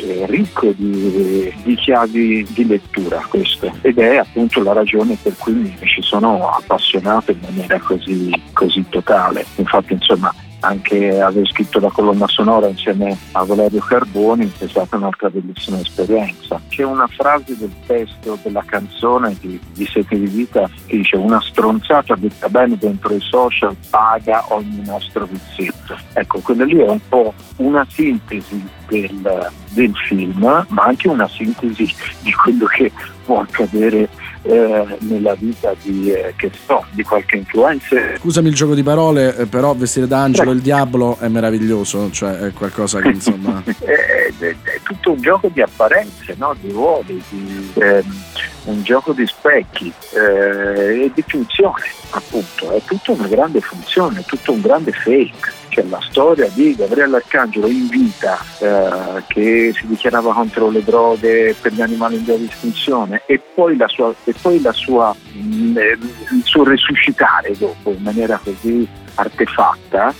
eh, 0.00 0.26
ricco 0.26 0.72
di, 0.72 1.52
di, 1.62 1.74
chiavi 1.76 2.46
di 2.50 2.66
lettura 2.66 3.24
questo 3.28 3.72
ed 3.82 3.98
è 3.98 4.16
appunto 4.16 4.62
la 4.62 4.72
ragione 4.72 5.16
per 5.22 5.36
cui 5.38 5.52
mi 5.52 5.76
ci 5.86 6.02
sono 6.02 6.50
appassionato 6.50 7.30
in 7.30 7.38
maniera 7.40 7.78
così, 7.78 8.30
così 8.52 8.84
totale. 8.88 9.44
Infatti 9.56 9.94
insomma 9.94 10.32
anche 10.60 11.20
aver 11.20 11.46
scritto 11.48 11.80
la 11.80 11.90
colonna 11.90 12.26
sonora 12.26 12.68
insieme 12.68 13.16
a 13.32 13.44
Valerio 13.44 13.80
Carboni 13.80 14.52
è 14.58 14.68
stata 14.68 14.96
un'altra 14.96 15.30
bellissima 15.30 15.78
esperienza. 15.78 16.60
C'è 16.68 16.84
una 16.84 17.06
frase 17.06 17.56
del 17.56 17.72
testo 17.86 18.38
della 18.42 18.62
canzone 18.64 19.36
di, 19.40 19.58
di 19.72 19.86
Sete 19.86 20.18
di 20.18 20.26
Vita 20.26 20.68
che 20.86 20.96
dice 20.96 21.16
una 21.16 21.40
stronzata 21.40 22.14
detta 22.16 22.48
bene 22.48 22.76
dentro 22.76 23.14
i 23.14 23.20
social 23.20 23.74
paga 23.88 24.44
ogni 24.48 24.82
nostro 24.84 25.26
vizietto. 25.26 25.96
Ecco, 26.12 26.40
quella 26.40 26.64
lì 26.64 26.78
è 26.78 26.88
un 26.88 27.00
po' 27.08 27.32
una 27.56 27.86
sintesi 27.88 28.62
del, 28.88 29.50
del 29.70 29.92
film, 30.06 30.66
ma 30.68 30.82
anche 30.84 31.08
una 31.08 31.28
sintesi 31.28 31.88
di 32.20 32.32
quello 32.32 32.66
che 32.66 32.92
può 33.24 33.40
accadere 33.40 34.08
eh, 34.42 34.96
nella 35.00 35.34
vita 35.34 35.74
di, 35.82 36.10
eh, 36.10 36.34
so, 36.66 36.84
di, 36.90 37.02
qualche 37.02 37.36
influencer. 37.36 38.18
Scusami 38.18 38.48
il 38.48 38.54
gioco 38.54 38.74
di 38.74 38.82
parole, 38.82 39.36
eh, 39.36 39.46
però 39.46 39.74
vestire 39.74 40.06
da 40.06 40.22
angelo 40.22 40.50
il 40.52 40.60
diavolo 40.60 41.18
è 41.18 41.28
meraviglioso, 41.28 42.10
cioè 42.10 42.38
è 42.38 42.52
qualcosa 42.52 43.00
che 43.00 43.08
insomma... 43.12 43.62
è, 43.64 44.32
è, 44.38 44.56
è, 44.62 44.80
tutto 44.82 45.12
un 45.12 45.20
gioco 45.20 45.48
di 45.52 45.60
apparenze, 45.60 46.34
no? 46.38 46.54
di 46.60 46.70
ruoli, 46.70 47.22
di, 47.28 47.70
ehm, 47.74 48.22
un 48.64 48.82
gioco 48.82 49.12
di 49.12 49.26
specchi 49.26 49.92
eh, 50.14 51.04
e 51.04 51.10
di 51.14 51.24
funzione, 51.26 51.84
appunto, 52.10 52.72
è 52.72 52.80
tutta 52.84 53.12
una 53.12 53.26
grande 53.26 53.60
funzione, 53.60 54.20
è 54.20 54.24
tutto 54.24 54.52
un 54.52 54.60
grande 54.60 54.92
fake 54.92 55.59
c'è 55.70 55.84
la 55.88 56.00
storia 56.02 56.48
di 56.52 56.74
Gabriele 56.74 57.16
Arcangelo 57.16 57.66
in 57.68 57.86
vita 57.88 58.38
eh, 58.58 59.22
che 59.28 59.72
si 59.74 59.86
dichiarava 59.86 60.34
contro 60.34 60.68
le 60.68 60.82
droghe 60.82 61.54
per 61.58 61.72
gli 61.72 61.80
animali 61.80 62.16
in 62.16 62.24
via 62.24 62.36
di 62.36 62.48
estinzione 62.50 63.22
e 63.26 63.40
poi, 63.54 63.78
sua, 63.86 64.12
e 64.24 64.34
poi 64.38 64.60
sua, 64.72 65.14
mh, 65.32 65.40
mm, 65.40 65.78
eh, 65.78 65.98
il 66.32 66.42
suo 66.44 66.64
resuscitare 66.64 67.56
dopo 67.56 67.92
in 67.92 68.02
maniera 68.02 68.38
così 68.42 68.86
artefatta 69.14 70.12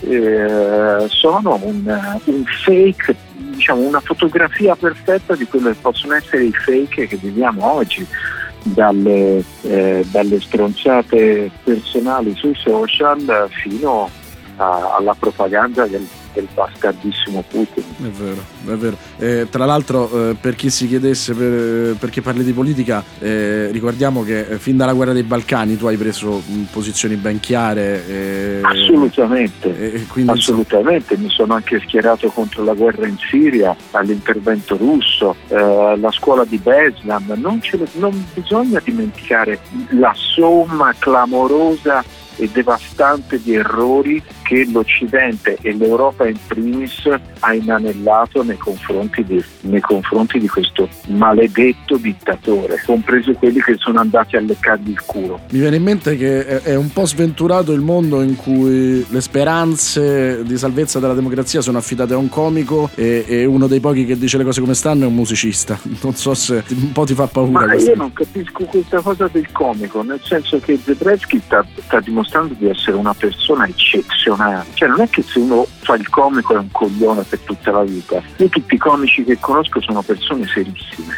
eh, 0.00 1.06
sono 1.08 1.58
un, 1.62 2.18
un 2.24 2.44
fake 2.44 3.16
diciamo 3.58 3.80
una 3.80 4.00
fotografia 4.00 4.76
perfetta 4.76 5.34
di 5.34 5.46
quello 5.46 5.70
che 5.70 5.78
possono 5.80 6.14
essere 6.14 6.44
i 6.44 6.52
fake 6.52 7.08
che 7.08 7.16
viviamo 7.16 7.72
oggi 7.72 8.06
dalle, 8.62 9.42
eh, 9.62 10.04
dalle 10.10 10.40
stronzate 10.40 11.50
personali 11.64 12.34
sui 12.36 12.54
social 12.54 13.48
fino 13.50 14.08
a, 14.58 14.96
alla 14.98 15.16
propaganda 15.18 15.86
del, 15.86 16.06
del 16.34 16.46
bastardissimo 16.52 17.42
Putin. 17.48 17.82
È 17.96 18.08
vero, 18.08 18.44
è 18.66 18.76
vero. 18.76 18.96
Eh, 19.18 19.46
tra 19.50 19.64
l'altro, 19.64 20.30
eh, 20.30 20.36
per 20.38 20.54
chi 20.54 20.70
si 20.70 20.86
chiedesse 20.86 21.34
per, 21.34 21.96
perché 21.96 22.20
parli 22.20 22.44
di 22.44 22.52
politica, 22.52 23.02
eh, 23.18 23.70
ricordiamo 23.72 24.22
che 24.22 24.40
eh, 24.40 24.58
fin 24.58 24.76
dalla 24.76 24.92
guerra 24.92 25.12
dei 25.12 25.22
Balcani 25.22 25.76
tu 25.76 25.86
hai 25.86 25.96
preso 25.96 26.42
mh, 26.44 26.62
posizioni 26.70 27.16
ben 27.16 27.40
chiare. 27.40 28.06
Eh, 28.06 28.60
assolutamente, 28.62 30.06
quindi, 30.08 30.32
assolutamente. 30.32 31.16
Mi 31.16 31.30
sono 31.30 31.54
anche 31.54 31.80
schierato 31.80 32.28
contro 32.28 32.62
la 32.62 32.74
guerra 32.74 33.06
in 33.06 33.16
Siria, 33.18 33.74
all'intervento 33.92 34.76
russo, 34.76 35.34
eh, 35.48 35.96
la 35.96 36.10
scuola 36.10 36.44
di 36.44 36.58
Beslam. 36.58 37.34
Non, 37.36 37.62
ce, 37.62 37.78
non 37.94 38.26
bisogna 38.34 38.80
dimenticare 38.84 39.60
la 39.90 40.12
somma 40.14 40.94
clamorosa 40.98 42.04
e 42.36 42.48
devastante 42.52 43.42
di 43.42 43.54
errori 43.54 44.22
che 44.48 44.66
l'Occidente 44.72 45.58
e 45.60 45.74
l'Europa 45.74 46.26
in 46.26 46.38
primis 46.46 47.06
ha 47.40 47.52
inanellato 47.52 48.42
nei 48.42 48.56
confronti 48.56 49.22
di, 49.22 49.44
nei 49.60 49.82
confronti 49.82 50.38
di 50.38 50.48
questo 50.48 50.88
maledetto 51.08 51.98
dittatore, 51.98 52.82
compresi 52.86 53.34
quelli 53.34 53.60
che 53.60 53.74
sono 53.76 54.00
andati 54.00 54.36
a 54.36 54.40
leccargli 54.40 54.88
il 54.88 55.04
culo. 55.04 55.40
Mi 55.50 55.58
viene 55.58 55.76
in 55.76 55.82
mente 55.82 56.16
che 56.16 56.62
è 56.62 56.74
un 56.74 56.90
po' 56.90 57.04
sventurato 57.04 57.72
il 57.72 57.82
mondo 57.82 58.22
in 58.22 58.36
cui 58.36 59.04
le 59.06 59.20
speranze 59.20 60.42
di 60.44 60.56
salvezza 60.56 60.98
della 60.98 61.12
democrazia 61.12 61.60
sono 61.60 61.76
affidate 61.76 62.14
a 62.14 62.16
un 62.16 62.30
comico 62.30 62.88
e, 62.94 63.26
e 63.28 63.44
uno 63.44 63.66
dei 63.66 63.80
pochi 63.80 64.06
che 64.06 64.16
dice 64.16 64.38
le 64.38 64.44
cose 64.44 64.62
come 64.62 64.74
stanno 64.74 65.04
è 65.04 65.06
un 65.08 65.14
musicista. 65.14 65.78
Non 66.00 66.14
so 66.14 66.32
se 66.32 66.62
un 66.70 66.92
po' 66.92 67.04
ti 67.04 67.12
fa 67.12 67.26
paura. 67.26 67.66
Ma 67.66 67.74
io 67.74 67.94
non 67.96 68.12
capisco 68.12 68.64
questa 68.64 69.00
cosa 69.00 69.28
del 69.30 69.50
comico, 69.52 70.02
nel 70.02 70.20
senso 70.22 70.58
che 70.60 70.78
Zebreski 70.82 71.40
sta, 71.44 71.66
sta 71.84 72.00
dimostrando 72.00 72.54
di 72.56 72.68
essere 72.68 72.96
una 72.96 73.12
persona 73.12 73.66
eccezionale 73.66 74.37
eccezionale. 74.38 74.66
Cioè 74.74 74.88
non 74.88 75.00
è 75.00 75.08
che 75.08 75.22
se 75.22 75.38
uno 75.38 75.66
fa 75.80 75.94
il 75.94 76.08
comico 76.08 76.54
è 76.54 76.58
un 76.58 76.70
coglione 76.70 77.22
per 77.22 77.40
tutta 77.40 77.70
la 77.72 77.82
vita. 77.82 78.22
Io 78.36 78.48
tutti 78.48 78.74
i 78.74 78.78
comici 78.78 79.24
che 79.24 79.38
conosco 79.38 79.80
sono 79.80 80.02
persone 80.02 80.46
serissime. 80.46 81.16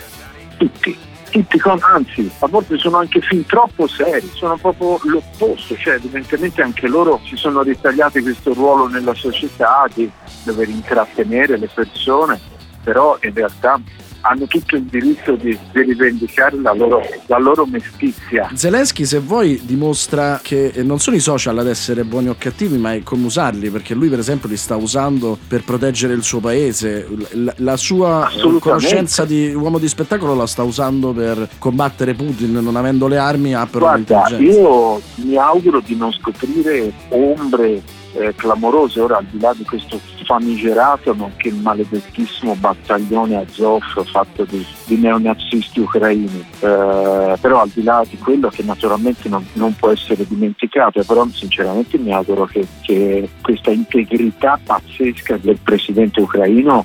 Tutti. 0.57 1.09
Tutti 1.31 1.61
com- 1.61 1.79
anzi, 1.81 2.29
a 2.41 2.49
volte 2.49 2.77
sono 2.77 2.97
anche 2.97 3.21
fin 3.21 3.47
troppo 3.47 3.87
seri, 3.87 4.29
sono 4.35 4.57
proprio 4.57 4.99
l'opposto, 5.05 5.77
cioè 5.77 5.95
evidentemente 5.95 6.61
anche 6.61 6.89
loro 6.89 7.21
si 7.25 7.37
sono 7.37 7.63
ritagliati 7.63 8.21
questo 8.21 8.53
ruolo 8.53 8.89
nella 8.89 9.15
società 9.15 9.87
di 9.95 10.11
dover 10.43 10.69
intrattenere 10.69 11.57
le 11.57 11.69
persone, 11.73 12.41
però 12.83 13.17
in 13.23 13.33
realtà 13.33 13.81
hanno 14.23 14.47
tutto 14.47 14.77
il 14.77 14.83
diritto 14.83 15.35
di, 15.37 15.57
di 15.73 15.83
rivendicare 15.83 16.61
la 16.61 16.73
loro, 16.73 17.03
la 17.27 17.39
loro, 17.39 17.67
mestizia. 17.67 18.51
Zelensky, 18.55 19.05
se 19.05 19.19
vuoi, 19.19 19.61
dimostra 19.63 20.41
che 20.43 20.73
non 20.83 20.99
sono 20.99 21.17
i 21.17 21.21
social 21.21 21.59
ad 21.59 21.67
essere 21.67 22.05
buoni 22.05 22.29
o 22.29 22.35
cattivi, 22.37 22.79
ma 22.79 22.95
è 22.95 23.03
come 23.03 23.27
usarli, 23.27 23.71
perché 23.71 23.95
lui, 23.95 24.09
per 24.09 24.19
esempio, 24.19 24.49
li 24.49 24.57
sta 24.57 24.77
usando 24.77 25.39
per 25.49 25.65
proteggere 25.65 26.13
il 26.15 26.23
suo 26.23 26.41
paese. 26.41 27.07
La, 27.33 27.55
la 27.59 27.77
sua 27.77 28.31
conoscenza 28.59 29.25
di 29.25 29.53
uomo 29.55 29.79
di 29.79 29.89
spettacolo 29.89 30.35
la 30.35 30.47
sta 30.47 30.63
usando 30.63 31.13
per 31.13 31.49
combattere 31.59 32.15
Putin, 32.15 32.53
non 32.53 32.77
avendo 32.77 33.07
le 33.07 33.17
armi, 33.17 33.55
ha 33.55 33.67
però 33.67 33.87
Guarda, 33.87 34.37
io 34.39 35.01
mi 35.17 35.37
auguro 35.37 35.81
di 35.81 35.97
non 35.97 36.13
scoprire 36.13 36.93
ombre 37.09 37.83
eh, 38.13 38.35
clamorose 38.35 39.01
ora 39.01 39.19
al 39.19 39.27
di 39.31 39.39
là 39.41 39.55
di 39.57 39.65
questo 39.65 40.01
famigerato 40.31 41.13
nonché 41.13 41.49
il 41.49 41.57
maledettissimo 41.57 42.55
battaglione 42.55 43.35
Azov 43.35 43.83
fatto 44.05 44.45
di, 44.45 44.65
di 44.85 44.97
neonazisti 44.97 45.81
ucraini. 45.81 46.45
Eh, 46.61 47.37
però 47.41 47.63
al 47.63 47.69
di 47.75 47.83
là 47.83 48.05
di 48.09 48.17
quello 48.17 48.49
che 48.49 48.63
naturalmente 48.63 49.29
non, 49.29 49.45
non 49.55 49.75
può 49.75 49.91
essere 49.91 50.25
dimenticato, 50.29 51.03
però 51.03 51.27
sinceramente 51.33 51.99
mi 51.99 52.13
auguro 52.13 52.45
che, 52.45 52.65
che 52.83 53.29
questa 53.43 53.73
integrità 53.73 54.57
pazzesca 54.63 55.37
del 55.39 55.59
presidente 55.61 56.21
ucraino 56.21 56.85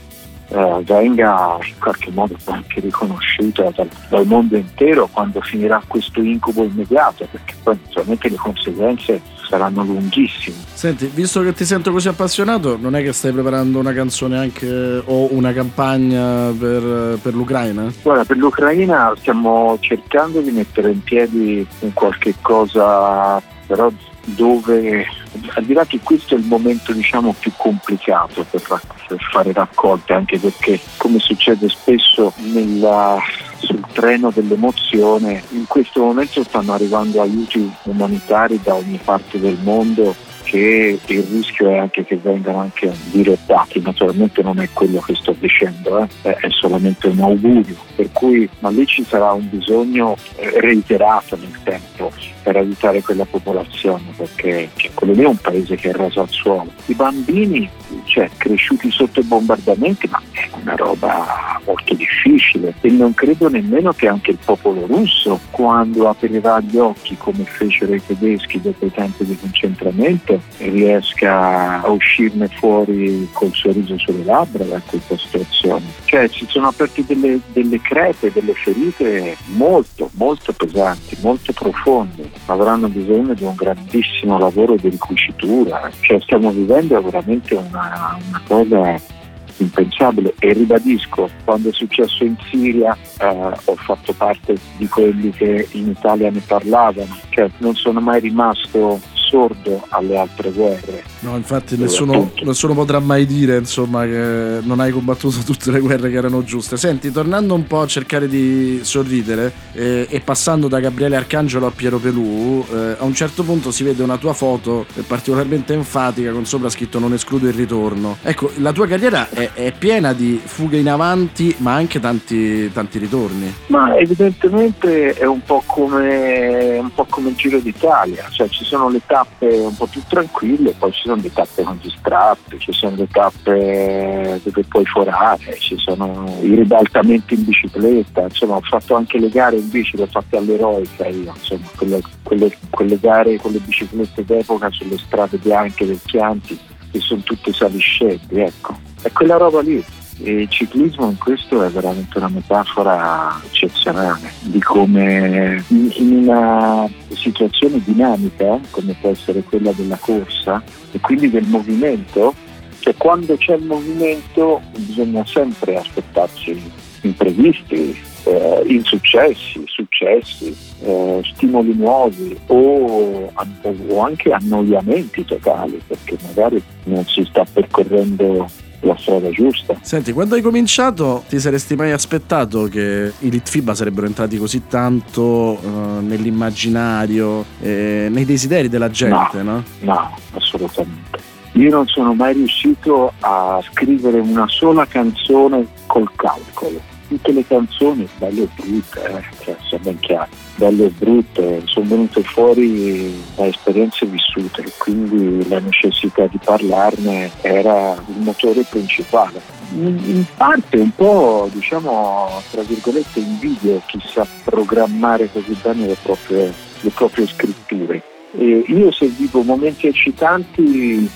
eh, 0.50 0.84
venga 0.84 1.58
in 1.62 1.74
qualche 1.80 2.12
modo 2.12 2.36
anche 2.46 2.80
riconosciuta 2.80 3.72
dal, 3.76 3.90
dal, 4.10 4.26
mondo 4.26 4.56
intero 4.56 5.08
quando 5.12 5.42
finirà 5.42 5.82
questo 5.88 6.22
incubo 6.22 6.64
immediato, 6.64 7.28
perché 7.30 7.56
poi 7.64 7.78
naturalmente 7.84 8.30
le 8.30 8.36
conseguenze 8.36 9.22
saranno 9.48 9.84
lunghissime. 9.84 10.56
Senti, 10.74 11.10
visto 11.14 11.42
che 11.42 11.54
ti 11.54 11.66
sento 11.66 11.92
così 11.92 12.08
appassionato, 12.08 12.78
non 12.80 12.96
è 12.96 13.02
che 13.02 13.14
stai 13.14 13.32
preparando 13.32 13.80
una 13.80 13.94
canzone 13.94 14.38
anche 14.38 14.68
o 15.04 15.34
una 15.34 15.54
campagna 15.54 16.52
per, 16.52 17.18
per 17.22 17.34
l'Ucraina? 17.34 17.92
Guarda, 18.02 18.26
per 18.26 18.38
l'Ucraina 18.38 19.14
stiamo 19.18 19.78
cercando 19.80 20.42
di 20.42 20.52
mettere 20.52 20.92
in 20.92 21.02
piedi 21.04 21.66
un 21.80 21.94
qualche 21.94 22.36
cosa, 22.42 23.42
però 23.66 23.92
dove 24.26 25.06
al 25.54 25.64
di 25.64 25.74
là 25.74 25.86
che 25.86 26.00
questo 26.02 26.36
è 26.36 26.38
il 26.38 26.46
momento 26.46 26.92
diciamo, 26.92 27.36
più 27.38 27.52
complicato 27.56 28.46
per, 28.50 28.62
per, 29.08 29.18
fare 29.32 29.52
raccolte, 29.54 30.14
anche 30.14 30.40
perché 30.40 30.80
come 30.98 31.20
succede 31.20 31.70
spesso 31.70 32.34
nella, 32.38 33.20
sul 33.58 33.84
treno 33.92 34.32
dell'emozione, 34.32 35.44
in 35.50 35.66
questo 35.68 36.02
momento 36.02 36.44
stanno 36.44 36.74
arrivando 36.74 37.22
aiuti 37.22 37.72
umanitari 37.84 38.60
da 38.62 38.76
ogni 38.76 39.00
parte 39.04 39.40
del 39.40 39.58
mondo 39.62 40.16
che 40.46 41.00
il 41.06 41.24
rischio 41.24 41.70
è 41.70 41.78
anche 41.78 42.06
che 42.06 42.18
vengano 42.18 42.60
anche 42.60 42.92
dirottati, 43.12 43.82
naturalmente 43.82 44.42
non 44.44 44.60
è 44.60 44.70
quello 44.72 45.00
che 45.00 45.16
sto 45.16 45.36
dicendo, 45.38 46.00
eh? 46.00 46.36
è 46.36 46.50
solamente 46.50 47.08
un 47.08 47.20
augurio, 47.20 47.76
per 47.96 48.12
cui 48.12 48.48
ma 48.60 48.70
lì 48.70 48.86
ci 48.86 49.04
sarà 49.04 49.34
un 49.34 49.50
bisogno 49.50 50.16
eh, 50.36 50.60
reiterato 50.62 51.36
nel 51.36 51.60
tempo 51.64 52.12
per 52.44 52.56
aiutare 52.58 53.02
quella 53.02 53.26
popolazione, 53.26 54.04
perché 54.16 54.70
quello 54.94 55.14
lì 55.14 55.24
è 55.24 55.28
un 55.28 55.38
paese 55.38 55.76
che 55.76 55.90
è 55.90 55.94
raso 55.94 56.22
al 56.22 56.30
suolo. 56.30 56.72
I 56.86 56.94
bambini, 56.94 57.68
cioè, 58.06 58.30
cresciuti 58.38 58.90
sotto 58.92 59.20
i 59.20 59.24
bombardamenti, 59.24 60.08
ma 60.10 60.22
è 60.32 60.50
una 60.62 60.76
roba 60.76 61.60
molto 61.66 61.94
difficile. 61.94 62.74
E 62.82 62.90
non 62.90 63.14
credo 63.14 63.50
nemmeno 63.50 63.92
che 63.94 64.08
anche 64.08 64.32
il 64.32 64.40
popolo 64.44 64.86
russo, 64.86 65.40
quando 65.52 66.08
aprirà 66.08 66.60
gli 66.62 66.78
occhi 66.78 67.18
come 67.18 67.44
fecero 67.44 67.94
i 67.94 68.02
tedeschi 68.06 68.62
dopo 68.62 68.86
i 68.86 68.92
tempi 68.92 69.26
di 69.26 69.38
concentramento, 69.38 70.40
riesca 70.58 71.82
a 71.82 71.90
uscirne 71.90 72.48
fuori 72.48 73.28
col 73.34 73.54
sorriso 73.54 73.98
sulle 73.98 74.24
labbra 74.24 74.64
da 74.64 74.82
questa 74.86 75.18
situazione. 75.18 75.86
Cioè 76.06 76.28
si 76.28 76.46
sono 76.48 76.68
aperte 76.68 77.04
delle, 77.06 77.40
delle 77.52 77.82
crepe, 77.82 78.32
delle 78.32 78.54
ferite 78.54 79.36
molto, 79.48 80.10
molto 80.14 80.54
pesanti, 80.54 81.18
molto 81.22 81.52
profonde. 81.54 82.30
Avranno 82.46 82.88
bisogno 82.88 83.34
di 83.34 83.44
un 83.44 83.56
grandissimo 83.56 84.38
lavoro 84.38 84.76
di 84.76 84.90
ricucitura, 84.90 85.90
cioè 86.02 86.20
stiamo 86.22 86.52
vivendo 86.52 87.02
veramente 87.02 87.56
una, 87.56 87.95
una 88.28 88.42
cosa 88.48 89.14
impensabile 89.58 90.34
e 90.40 90.54
ribadisco, 90.54 91.30
quando 91.44 91.70
è 91.70 91.74
successo 91.74 92.24
in 92.24 92.36
Siria 92.50 92.96
eh, 93.20 93.26
ho 93.26 93.76
fatto 93.76 94.14
parte 94.14 94.58
di 94.78 94.88
quelli 94.88 95.32
che 95.32 95.68
in 95.72 95.90
Italia 95.90 96.30
ne 96.30 96.42
parlavano, 96.46 97.18
cioè 97.30 97.50
non 97.60 97.76
sono 97.76 98.02
mai 98.02 98.20
rimasto 98.20 99.00
sordo 99.36 99.86
alle 99.90 100.18
altre 100.18 100.52
guerre. 100.52 101.04
No, 101.20 101.36
infatti 101.36 101.76
nessuno, 101.76 102.32
nessuno, 102.44 102.74
potrà 102.74 103.00
mai 103.00 103.26
dire 103.26 103.58
insomma, 103.58 104.06
che 104.06 104.60
non 104.62 104.80
hai 104.80 104.92
combattuto 104.92 105.40
tutte 105.44 105.72
le 105.72 105.80
guerre 105.80 106.10
che 106.10 106.16
erano 106.16 106.44
giuste. 106.44 106.78
Senti, 106.78 107.12
tornando 107.12 107.54
un 107.54 107.68
po' 107.68 107.82
a 107.82 107.88
cercare 107.88 108.30
di 108.30 108.80
sorridere 108.84 109.52
eh, 109.74 110.08
e 110.10 110.22
passando 110.22 110.70
da 110.70 110.80
Gabriele 110.80 111.18
Arcangelo 111.18 111.68
a 111.68 111.72
Piero 111.72 111.98
Pelù, 111.98 112.64
eh, 112.72 112.96
a 112.98 113.04
un 113.04 113.14
certo 113.14 113.44
punto 113.44 113.72
si 113.72 113.84
vede 113.84 114.04
una 114.04 114.18
tua 114.18 114.34
foto 114.34 114.86
particolarmente 115.06 115.74
enfatica 115.74 116.32
con 116.32 116.46
sopra 116.46 116.70
scritto 116.70 117.00
non 117.00 117.12
escludo 117.12 117.48
il 117.48 117.54
ritorno. 117.54 118.18
Ecco, 118.24 118.52
la 118.58 118.72
tua 118.72 118.88
carriera 118.88 119.30
è, 119.30 119.52
è 119.54 119.74
piena 119.78 120.14
di 120.14 120.40
fughe 120.42 120.78
in 120.78 120.90
avanti 120.90 121.54
ma 121.58 121.74
anche 121.74 122.00
tanti, 122.00 122.72
tanti 122.72 123.00
ritorni. 123.00 123.54
Ma 123.68 123.98
evidentemente 123.98 125.14
è 125.14 125.26
un 125.26 125.42
po' 125.44 125.62
come, 125.66 126.78
un 126.78 126.94
po' 126.94 127.06
come 127.10 127.30
il 127.30 127.36
Giro 127.36 127.60
d'Italia, 127.60 128.28
cioè 128.30 128.48
ci 128.48 128.64
sono 128.64 128.90
le 128.90 129.02
tappe 129.06 129.25
tappe 129.36 129.58
un 129.58 129.76
po' 129.76 129.86
più 129.86 130.02
tranquille, 130.08 130.74
poi 130.78 130.92
ci 130.92 131.02
sono 131.02 131.22
le 131.22 131.32
tappe 131.32 131.64
con 131.64 131.80
gli 131.82 131.90
strappi, 131.90 132.60
ci 132.60 132.72
sono 132.72 132.96
le 132.96 133.08
tappe 133.08 134.40
dove 134.44 134.64
puoi 134.68 134.86
forare, 134.86 135.56
ci 135.58 135.78
sono 135.78 136.38
i 136.42 136.56
ribaltamenti 136.56 137.36
in 137.36 137.46
bicicletta, 137.46 138.22
insomma 138.24 138.56
ho 138.56 138.62
fatto 138.62 138.96
anche 138.96 139.20
le 139.20 139.30
gare 139.30 139.58
in 139.58 139.70
bici, 139.70 139.98
le 139.98 140.04
ho 140.04 140.08
fatte 140.08 140.38
all'eroica 140.38 141.08
io, 141.08 141.34
insomma 141.36 141.68
quelle, 141.76 142.02
quelle, 142.24 142.58
quelle 142.70 143.00
gare 143.00 143.38
con 143.38 143.52
le 143.52 143.60
biciclette 143.60 144.26
d'epoca 144.26 144.70
sulle 144.72 144.98
strade 144.98 145.38
bianche 145.38 145.86
del 145.86 146.00
Chianti 146.04 146.58
che 146.92 147.00
sono 147.00 147.22
tutte 147.22 147.52
saliscendi, 147.52 148.40
ecco. 148.40 148.78
È 149.02 149.12
quella 149.12 149.38
roba 149.38 149.62
lì. 149.62 149.84
E 150.18 150.32
il 150.42 150.50
ciclismo 150.50 151.10
in 151.10 151.18
questo 151.18 151.62
è 151.62 151.70
veramente 151.70 152.18
una 152.18 152.30
metafora 152.30 153.38
eccezionale 153.44 154.32
di 154.42 154.62
come 154.62 155.64
in 155.68 156.12
una 156.24 156.90
situazione 157.10 157.82
dinamica 157.84 158.60
come 158.72 158.96
può 159.00 159.10
essere 159.10 159.44
quella 159.44 159.74
della 159.74 159.98
corsa 159.98 160.64
e 160.92 161.00
quindi 161.02 161.30
del 161.30 161.46
movimento, 161.48 162.34
cioè 162.80 162.96
quando 162.96 163.36
c'è 163.36 163.56
il 163.56 163.66
movimento 163.66 164.62
bisogna 164.78 165.26
sempre 165.26 165.76
aspettarci 165.76 166.72
imprevisti, 167.02 167.96
eh, 168.24 168.64
insuccessi, 168.68 169.64
successi, 169.66 170.56
eh, 170.82 171.22
stimoli 171.34 171.74
nuovi 171.76 172.38
o, 172.48 173.32
o 173.34 174.00
anche 174.02 174.32
annoiamenti 174.32 175.26
totali 175.26 175.82
perché 175.86 176.18
magari 176.26 176.62
non 176.86 177.06
si 177.06 177.24
sta 177.26 177.46
percorrendo 177.52 178.50
la 178.82 178.96
strada 178.98 179.30
giusta. 179.30 179.76
Senti, 179.82 180.12
quando 180.12 180.36
hai 180.36 180.42
cominciato 180.42 181.24
ti 181.28 181.40
saresti 181.40 181.76
mai 181.76 181.92
aspettato 181.92 182.64
che 182.66 183.12
i 183.20 183.30
Litfiba 183.30 183.74
sarebbero 183.74 184.08
entrati 184.08 184.38
così 184.38 184.68
tanto 184.68 185.22
uh, 185.22 186.00
nell'immaginario, 186.02 187.46
e 187.60 188.08
nei 188.10 188.26
desideri 188.26 188.70
della 188.70 188.90
gente, 188.90 189.42
no? 189.42 189.64
No, 189.80 189.94
no 189.94 190.18
assolutamente. 190.34 191.20
Io 191.54 191.70
non 191.70 191.88
sono 191.88 192.14
mai 192.14 192.34
riuscito 192.34 193.14
a 193.20 193.62
scrivere 193.72 194.20
una 194.20 194.48
sola 194.48 194.86
canzone 194.86 195.66
col 195.86 196.10
calcolo. 196.16 196.82
Tutte 197.08 197.32
le 197.32 197.46
canzoni, 197.48 198.08
belle 198.18 198.44
e 198.44 198.50
brutte, 198.56 199.04
eh, 199.04 199.24
cioè, 199.44 199.56
sia 199.70 199.80
ben 199.80 200.00
chiaro 200.00 200.45
belle 200.56 200.86
e 200.86 200.90
brutte, 200.90 201.62
sono 201.66 201.88
venute 201.88 202.24
fuori 202.24 203.22
da 203.36 203.46
esperienze 203.46 204.06
vissute, 204.06 204.64
quindi 204.78 205.48
la 205.48 205.60
necessità 205.60 206.28
di 206.28 206.40
parlarne 206.44 207.32
era 207.42 207.94
il 207.94 208.22
motore 208.22 208.64
principale. 208.70 209.42
In, 209.74 210.24
parte 210.36 210.78
un 210.78 210.92
po', 210.96 211.50
diciamo, 211.52 212.42
tra 212.52 212.62
virgolette, 212.62 213.20
invidio 213.20 213.82
chi 213.86 214.00
sa 214.06 214.26
programmare 214.44 215.30
così 215.32 215.56
bene 215.62 215.88
le 215.88 215.98
proprie, 216.02 216.54
le 216.82 216.90
proprie 216.90 217.28
scritture 217.28 218.04
e 218.38 218.66
io 218.68 218.92
se 218.92 219.08
vivo 219.08 219.44
momenti 219.44 219.88
eccitanti 219.88 221.10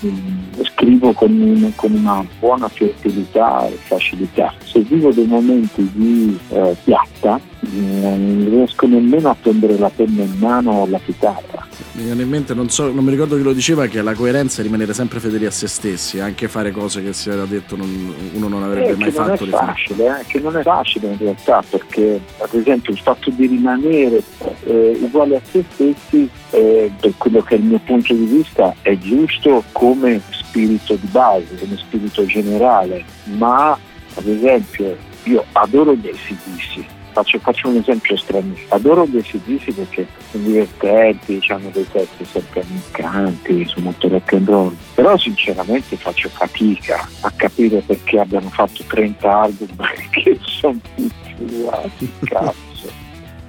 scrivo 0.80 1.12
con, 1.12 1.30
un, 1.30 1.72
con, 1.74 1.92
una 1.92 2.24
buona 2.38 2.68
fertilità 2.68 3.66
e 3.66 3.76
facilità. 3.82 4.54
Se 4.64 4.80
vivo 4.80 5.12
dei 5.12 5.26
momenti 5.26 5.88
di 5.92 6.38
eh, 6.48 6.74
piatta 6.82 7.38
non 7.72 8.46
riesco 8.48 8.86
nemmeno 8.86 9.28
a 9.28 9.36
prendere 9.38 9.76
la 9.76 9.90
penna 9.94 10.22
in 10.22 10.34
mano 10.38 10.70
o 10.70 10.86
la 10.86 10.98
chitarra. 10.98 11.66
Mi 11.92 12.04
viene 12.04 12.22
in 12.22 12.28
mente, 12.28 12.54
non, 12.54 12.70
so, 12.70 12.90
non 12.90 13.04
mi 13.04 13.10
ricordo 13.10 13.36
chi 13.36 13.42
lo 13.42 13.52
diceva, 13.52 13.86
che 13.86 14.00
la 14.00 14.14
coerenza 14.14 14.60
è 14.60 14.64
rimanere 14.64 14.94
sempre 14.94 15.20
fedeli 15.20 15.44
a 15.44 15.50
se 15.50 15.68
stessi, 15.68 16.20
anche 16.20 16.48
fare 16.48 16.70
cose 16.70 17.02
che 17.02 17.12
si 17.12 17.28
era 17.28 17.44
detto 17.44 17.76
non, 17.76 18.14
uno 18.32 18.48
non 18.48 18.62
avrebbe 18.62 18.92
eh, 18.92 18.96
mai 18.96 19.10
fatto. 19.10 19.44
Non 19.44 19.54
è 19.54 19.56
facile, 19.56 20.20
eh, 20.20 20.24
che 20.26 20.40
non 20.40 20.56
è 20.56 20.62
facile 20.62 21.08
in 21.08 21.18
realtà, 21.18 21.62
perché 21.68 22.20
ad 22.38 22.54
esempio 22.54 22.92
il 22.92 22.98
fatto 22.98 23.30
di 23.30 23.46
rimanere 23.46 24.22
eh, 24.64 24.98
uguali 25.00 25.34
a 25.34 25.40
se 25.50 25.62
stessi 25.70 26.28
eh, 26.50 26.90
per 26.98 27.12
quello 27.18 27.42
che 27.42 27.56
è 27.56 27.58
il 27.58 27.64
mio 27.64 27.80
punto 27.84 28.14
di 28.14 28.24
vista 28.24 28.74
è 28.80 28.96
giusto 28.96 29.62
come 29.72 30.20
spirito 30.50 30.96
di 30.96 31.06
base, 31.06 31.54
come 31.58 31.76
spirito 31.76 32.26
generale, 32.26 33.04
ma 33.36 33.78
ad 34.14 34.26
esempio 34.26 34.96
io 35.24 35.44
adoro 35.52 35.94
gli 35.94 36.08
ACDC, 36.08 36.84
faccio, 37.12 37.38
faccio, 37.38 37.68
un 37.68 37.76
esempio 37.76 38.16
strano, 38.16 38.52
adoro 38.68 39.06
gli 39.06 39.18
ACDC 39.18 39.72
perché 39.72 40.08
sono 40.30 40.44
divertenti, 40.44 41.40
hanno 41.48 41.70
dei 41.72 41.86
testi 41.90 42.24
sempre 42.24 42.62
ammiccanti, 42.62 43.64
sono 43.66 43.84
molto 43.84 44.08
rock 44.08 44.32
and 44.32 44.48
roll, 44.48 44.76
però 44.94 45.16
sinceramente 45.16 45.96
faccio 45.96 46.28
fatica 46.28 47.08
a 47.20 47.30
capire 47.30 47.80
perché 47.86 48.18
abbiano 48.18 48.48
fatto 48.48 48.82
30 48.88 49.40
album 49.40 49.76
che 50.10 50.36
sono 50.42 50.78
tutti 50.96 51.36
uguali, 51.38 52.12
cazzo. 52.24 52.58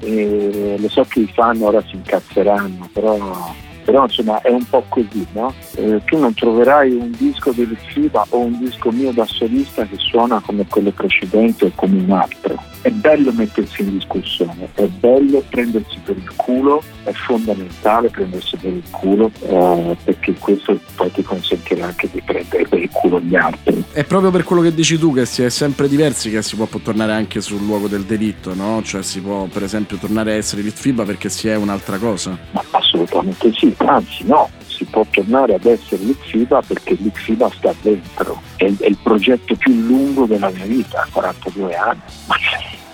E 0.04 0.76
lo 0.80 0.90
so 0.90 1.04
che 1.08 1.22
i 1.22 1.32
fan 1.32 1.62
ora 1.62 1.82
si 1.88 1.96
incazzeranno, 1.96 2.90
però 2.92 3.54
però 3.92 4.04
insomma 4.06 4.40
è 4.40 4.50
un 4.50 4.64
po' 4.70 4.86
così, 4.88 5.28
no? 5.34 5.54
Eh, 5.76 6.02
tu 6.06 6.18
non 6.18 6.34
troverai 6.34 6.94
un 6.94 7.12
disco 7.12 7.52
di 7.52 7.68
Litfiba 7.68 8.26
o 8.30 8.38
un 8.38 8.58
disco 8.58 8.90
mio 8.90 9.12
da 9.12 9.26
solista 9.26 9.86
che 9.86 9.98
suona 9.98 10.40
come 10.40 10.66
quello 10.66 10.92
precedente 10.92 11.66
o 11.66 11.72
come 11.76 12.00
un 12.00 12.12
altro. 12.12 12.70
È 12.80 12.90
bello 12.90 13.34
mettersi 13.34 13.82
in 13.82 13.92
discussione, 13.92 14.70
è 14.74 14.88
bello 14.88 15.44
prendersi 15.50 16.00
per 16.04 16.16
il 16.16 16.32
culo, 16.36 16.82
è 17.04 17.12
fondamentale 17.12 18.10
prendersi 18.10 18.56
per 18.56 18.72
il 18.72 18.84
culo 18.90 19.30
eh, 19.42 19.98
perché 20.06 20.34
questo 20.40 20.80
poi 20.96 21.12
ti 21.12 21.22
consentirà 21.22 21.88
anche 21.88 22.10
di 22.12 22.22
prendere 22.22 22.66
per 22.68 22.80
il 22.80 22.90
culo 22.90 23.20
gli 23.20 23.36
altri. 23.36 23.84
È 23.92 24.06
proprio 24.06 24.32
per 24.32 24.46
quello 24.46 24.62
che 24.62 24.74
dici 24.74 24.98
tu 24.98 25.14
che 25.14 25.26
si 25.26 25.44
è 25.44 25.50
sempre 25.50 25.90
diversi 25.90 26.32
che 26.32 26.42
si 26.42 26.56
può 26.56 26.66
tornare 26.82 27.12
anche 27.12 27.42
sul 27.42 27.62
luogo 27.62 27.88
del 27.88 28.04
delitto, 28.04 28.56
no? 28.56 28.82
Cioè 28.82 29.04
si 29.04 29.20
può 29.20 29.44
per 29.46 29.64
esempio 29.64 29.98
tornare 29.98 30.32
a 30.32 30.36
essere 30.36 30.62
Litfiba 30.62 31.04
perché 31.04 31.28
si 31.28 31.50
è 31.50 31.56
un'altra 31.56 31.98
cosa. 31.98 32.36
Ma 32.52 32.64
assolutamente 33.02 33.52
sì, 33.54 33.74
anzi 33.78 34.26
no, 34.26 34.50
si 34.66 34.86
può 34.86 35.06
tornare 35.10 35.56
ad 35.56 35.66
essere 35.66 36.04
l'Ixiba 36.04 36.62
perché 36.62 36.96
l'Ixiba 37.00 37.50
sta 37.50 37.74
dentro, 37.82 38.42
è, 38.56 38.66
è, 38.66 38.88
il 38.88 38.98
progetto 39.02 39.56
più 39.56 39.74
lungo 39.74 40.26
della 40.26 40.50
mia 40.50 40.66
vita, 40.66 41.08
42 41.12 41.76
anni, 41.76 42.00
ma 42.28 42.36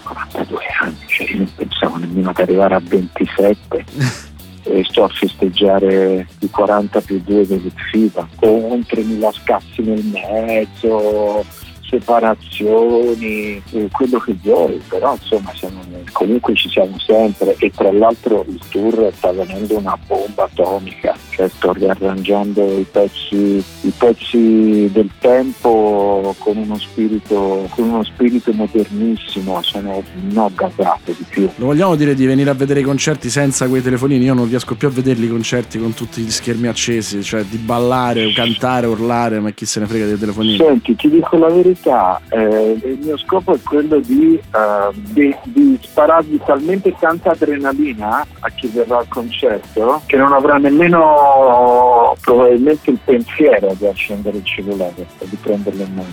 42 0.04 0.60
anni, 0.82 0.98
cioè 1.08 1.30
io 1.30 1.38
non 1.38 1.52
pensavo 1.56 1.98
nemmeno 1.98 2.32
di 2.34 2.42
arrivare 2.42 2.76
a 2.76 2.82
27 2.84 3.86
e 4.64 4.84
sto 4.84 5.04
a 5.06 5.08
festeggiare 5.10 6.28
i 6.40 6.50
40 6.50 7.02
più 7.02 7.22
2 7.24 7.48
dell'Ixiba 7.48 8.28
con 8.36 8.80
3.000 8.80 9.34
scassi 9.34 9.82
nel 9.82 10.04
mezzo, 10.04 11.46
separazioni, 11.90 13.62
eh, 13.72 13.88
quello 13.92 14.20
che 14.20 14.36
vuoi, 14.42 14.82
però 14.88 15.14
insomma 15.14 15.54
siamo, 15.56 15.82
comunque 16.12 16.56
ci 16.56 16.70
siamo 16.70 16.98
sempre 17.00 17.56
e 17.60 17.72
tra 17.76 17.92
l'altro 17.92 18.46
il 18.48 18.60
tour 18.70 19.12
sta 19.16 19.32
venendo 19.32 19.78
una 19.78 19.98
bomba 20.06 20.44
atomica, 20.44 21.16
cioè 21.30 21.48
sto 21.50 21.74
riarrangiando 21.74 22.80
i 22.80 22.86
pezzi, 22.90 23.64
i 23.82 23.94
pezzi 23.98 24.90
del 24.92 25.10
tempo 25.20 26.36
con 26.38 26.58
uno 26.58 26.78
spirito, 26.78 27.68
con 27.72 27.90
uno 27.90 28.04
spirito 28.04 28.52
modernissimo, 28.54 29.62
sono 29.62 30.04
no 30.32 30.52
gasate 30.54 31.16
di 31.18 31.26
più. 31.28 31.50
Lo 31.56 31.68
vogliamo 31.68 31.96
dire 31.96 32.14
di 32.14 32.26
venire 32.26 32.50
a 32.50 32.54
vedere 32.54 32.82
i 32.82 32.84
concerti 32.84 33.30
senza 33.30 33.68
quei 33.68 33.82
telefonini? 33.82 34.26
Io 34.26 34.34
non 34.34 34.48
riesco 34.48 34.76
più 34.76 34.88
a 34.88 34.92
vederli 34.92 35.26
i 35.26 35.30
concerti 35.30 35.80
con 35.80 35.94
tutti 35.94 36.22
gli 36.22 36.32
schermi 36.32 36.68
accesi, 36.68 37.24
cioè 37.24 37.44
di 37.44 37.58
ballare, 37.58 38.32
cantare, 38.34 38.88
urlare, 38.88 39.40
ma 39.40 39.52
chi 39.52 39.66
se 39.66 39.80
ne 39.80 39.88
frega 39.88 40.06
dei 40.06 40.18
telefonini? 40.18 40.58
Senti, 40.58 40.96
ti 40.96 41.10
dico 41.10 41.38
la 41.38 41.50
verità 41.50 42.22
eh, 42.30 42.80
il 42.84 43.00
mio 43.02 43.18
scopo 43.18 43.54
è 43.54 43.60
quello 43.62 44.00
di, 44.00 44.40
uh, 44.54 44.94
di, 44.94 45.36
di, 45.44 45.80
sparargli 45.98 46.40
talmente 46.46 46.94
tanta 47.00 47.32
adrenalina 47.32 48.24
a 48.42 48.50
chi 48.50 48.68
verrà 48.68 49.00
al 49.00 49.08
concerto 49.08 50.04
che 50.06 50.16
non 50.16 50.32
avrà 50.32 50.58
nemmeno 50.58 52.16
probabilmente 52.22 52.92
il 52.92 53.00
pensiero 53.04 53.74
di 53.74 53.88
accendere 53.88 54.38
il 54.38 54.46
cellulare 54.46 55.08
e 55.18 55.28
di 55.28 55.36
prenderlo 55.38 55.82
in 55.82 55.94
mano. 55.96 56.10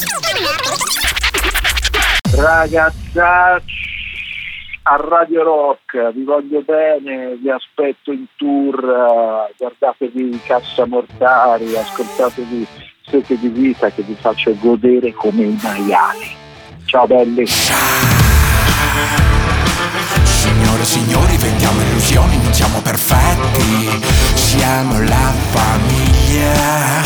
Ragazzacci 2.34 3.82
a 4.84 4.96
Radio 4.96 5.42
Rock, 5.42 6.12
vi 6.14 6.24
voglio 6.24 6.62
bene, 6.62 7.36
vi 7.36 7.50
aspetto 7.50 8.10
in 8.10 8.24
tour, 8.36 8.80
guardatevi 9.58 10.40
Cassa 10.46 10.86
Mortari, 10.86 11.76
ascoltatevi 11.76 12.66
siete 13.06 13.38
di 13.38 13.48
vita 13.48 13.90
che 13.90 14.00
vi 14.00 14.14
faccio 14.18 14.56
godere 14.58 15.12
come 15.12 15.42
i 15.42 15.58
maiali. 15.62 16.28
Ciao 16.86 17.06
belli! 17.06 17.44
Signore 20.74 20.82
e 20.82 20.86
signori, 20.86 21.36
vendiamo 21.36 21.80
illusioni, 21.82 22.36
non 22.42 22.52
siamo 22.52 22.80
perfetti, 22.80 24.02
siamo 24.34 25.00
la 25.04 25.32
famiglia. 25.52 27.02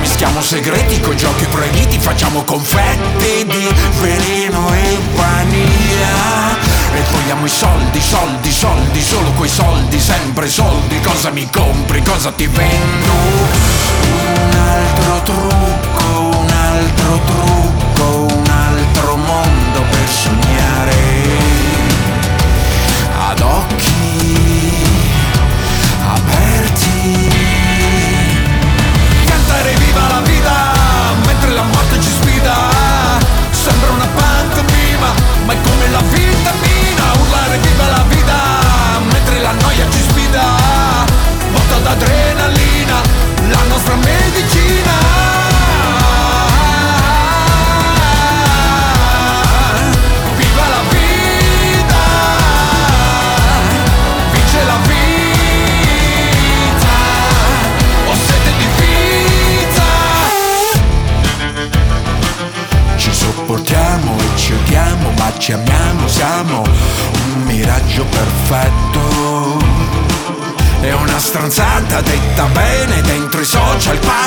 Mischiamo 0.00 0.40
segreti 0.40 0.98
con 1.00 1.14
giochi 1.14 1.44
proibiti, 1.44 1.98
facciamo 1.98 2.44
confetti 2.44 3.44
di 3.44 3.68
veleno 4.00 4.72
e 4.72 4.98
vaniglia. 5.14 6.56
E 6.94 7.02
togliamo 7.12 7.44
i 7.44 7.50
soldi, 7.50 8.00
soldi, 8.00 8.50
soldi, 8.50 9.02
solo 9.02 9.30
quei 9.32 9.50
soldi, 9.50 10.00
sempre 10.00 10.48
soldi. 10.48 11.00
Cosa 11.02 11.30
mi 11.30 11.46
compri, 11.50 12.02
cosa 12.02 12.32
ti 12.32 12.46
vendo? 12.46 13.12
Un 14.32 14.58
altro 14.58 15.22
trucco, 15.22 16.38
un 16.38 16.50
altro 16.50 17.20
trucco, 17.26 17.57
faccio 73.78 73.92
il 73.92 73.98
pazzo 74.00 74.17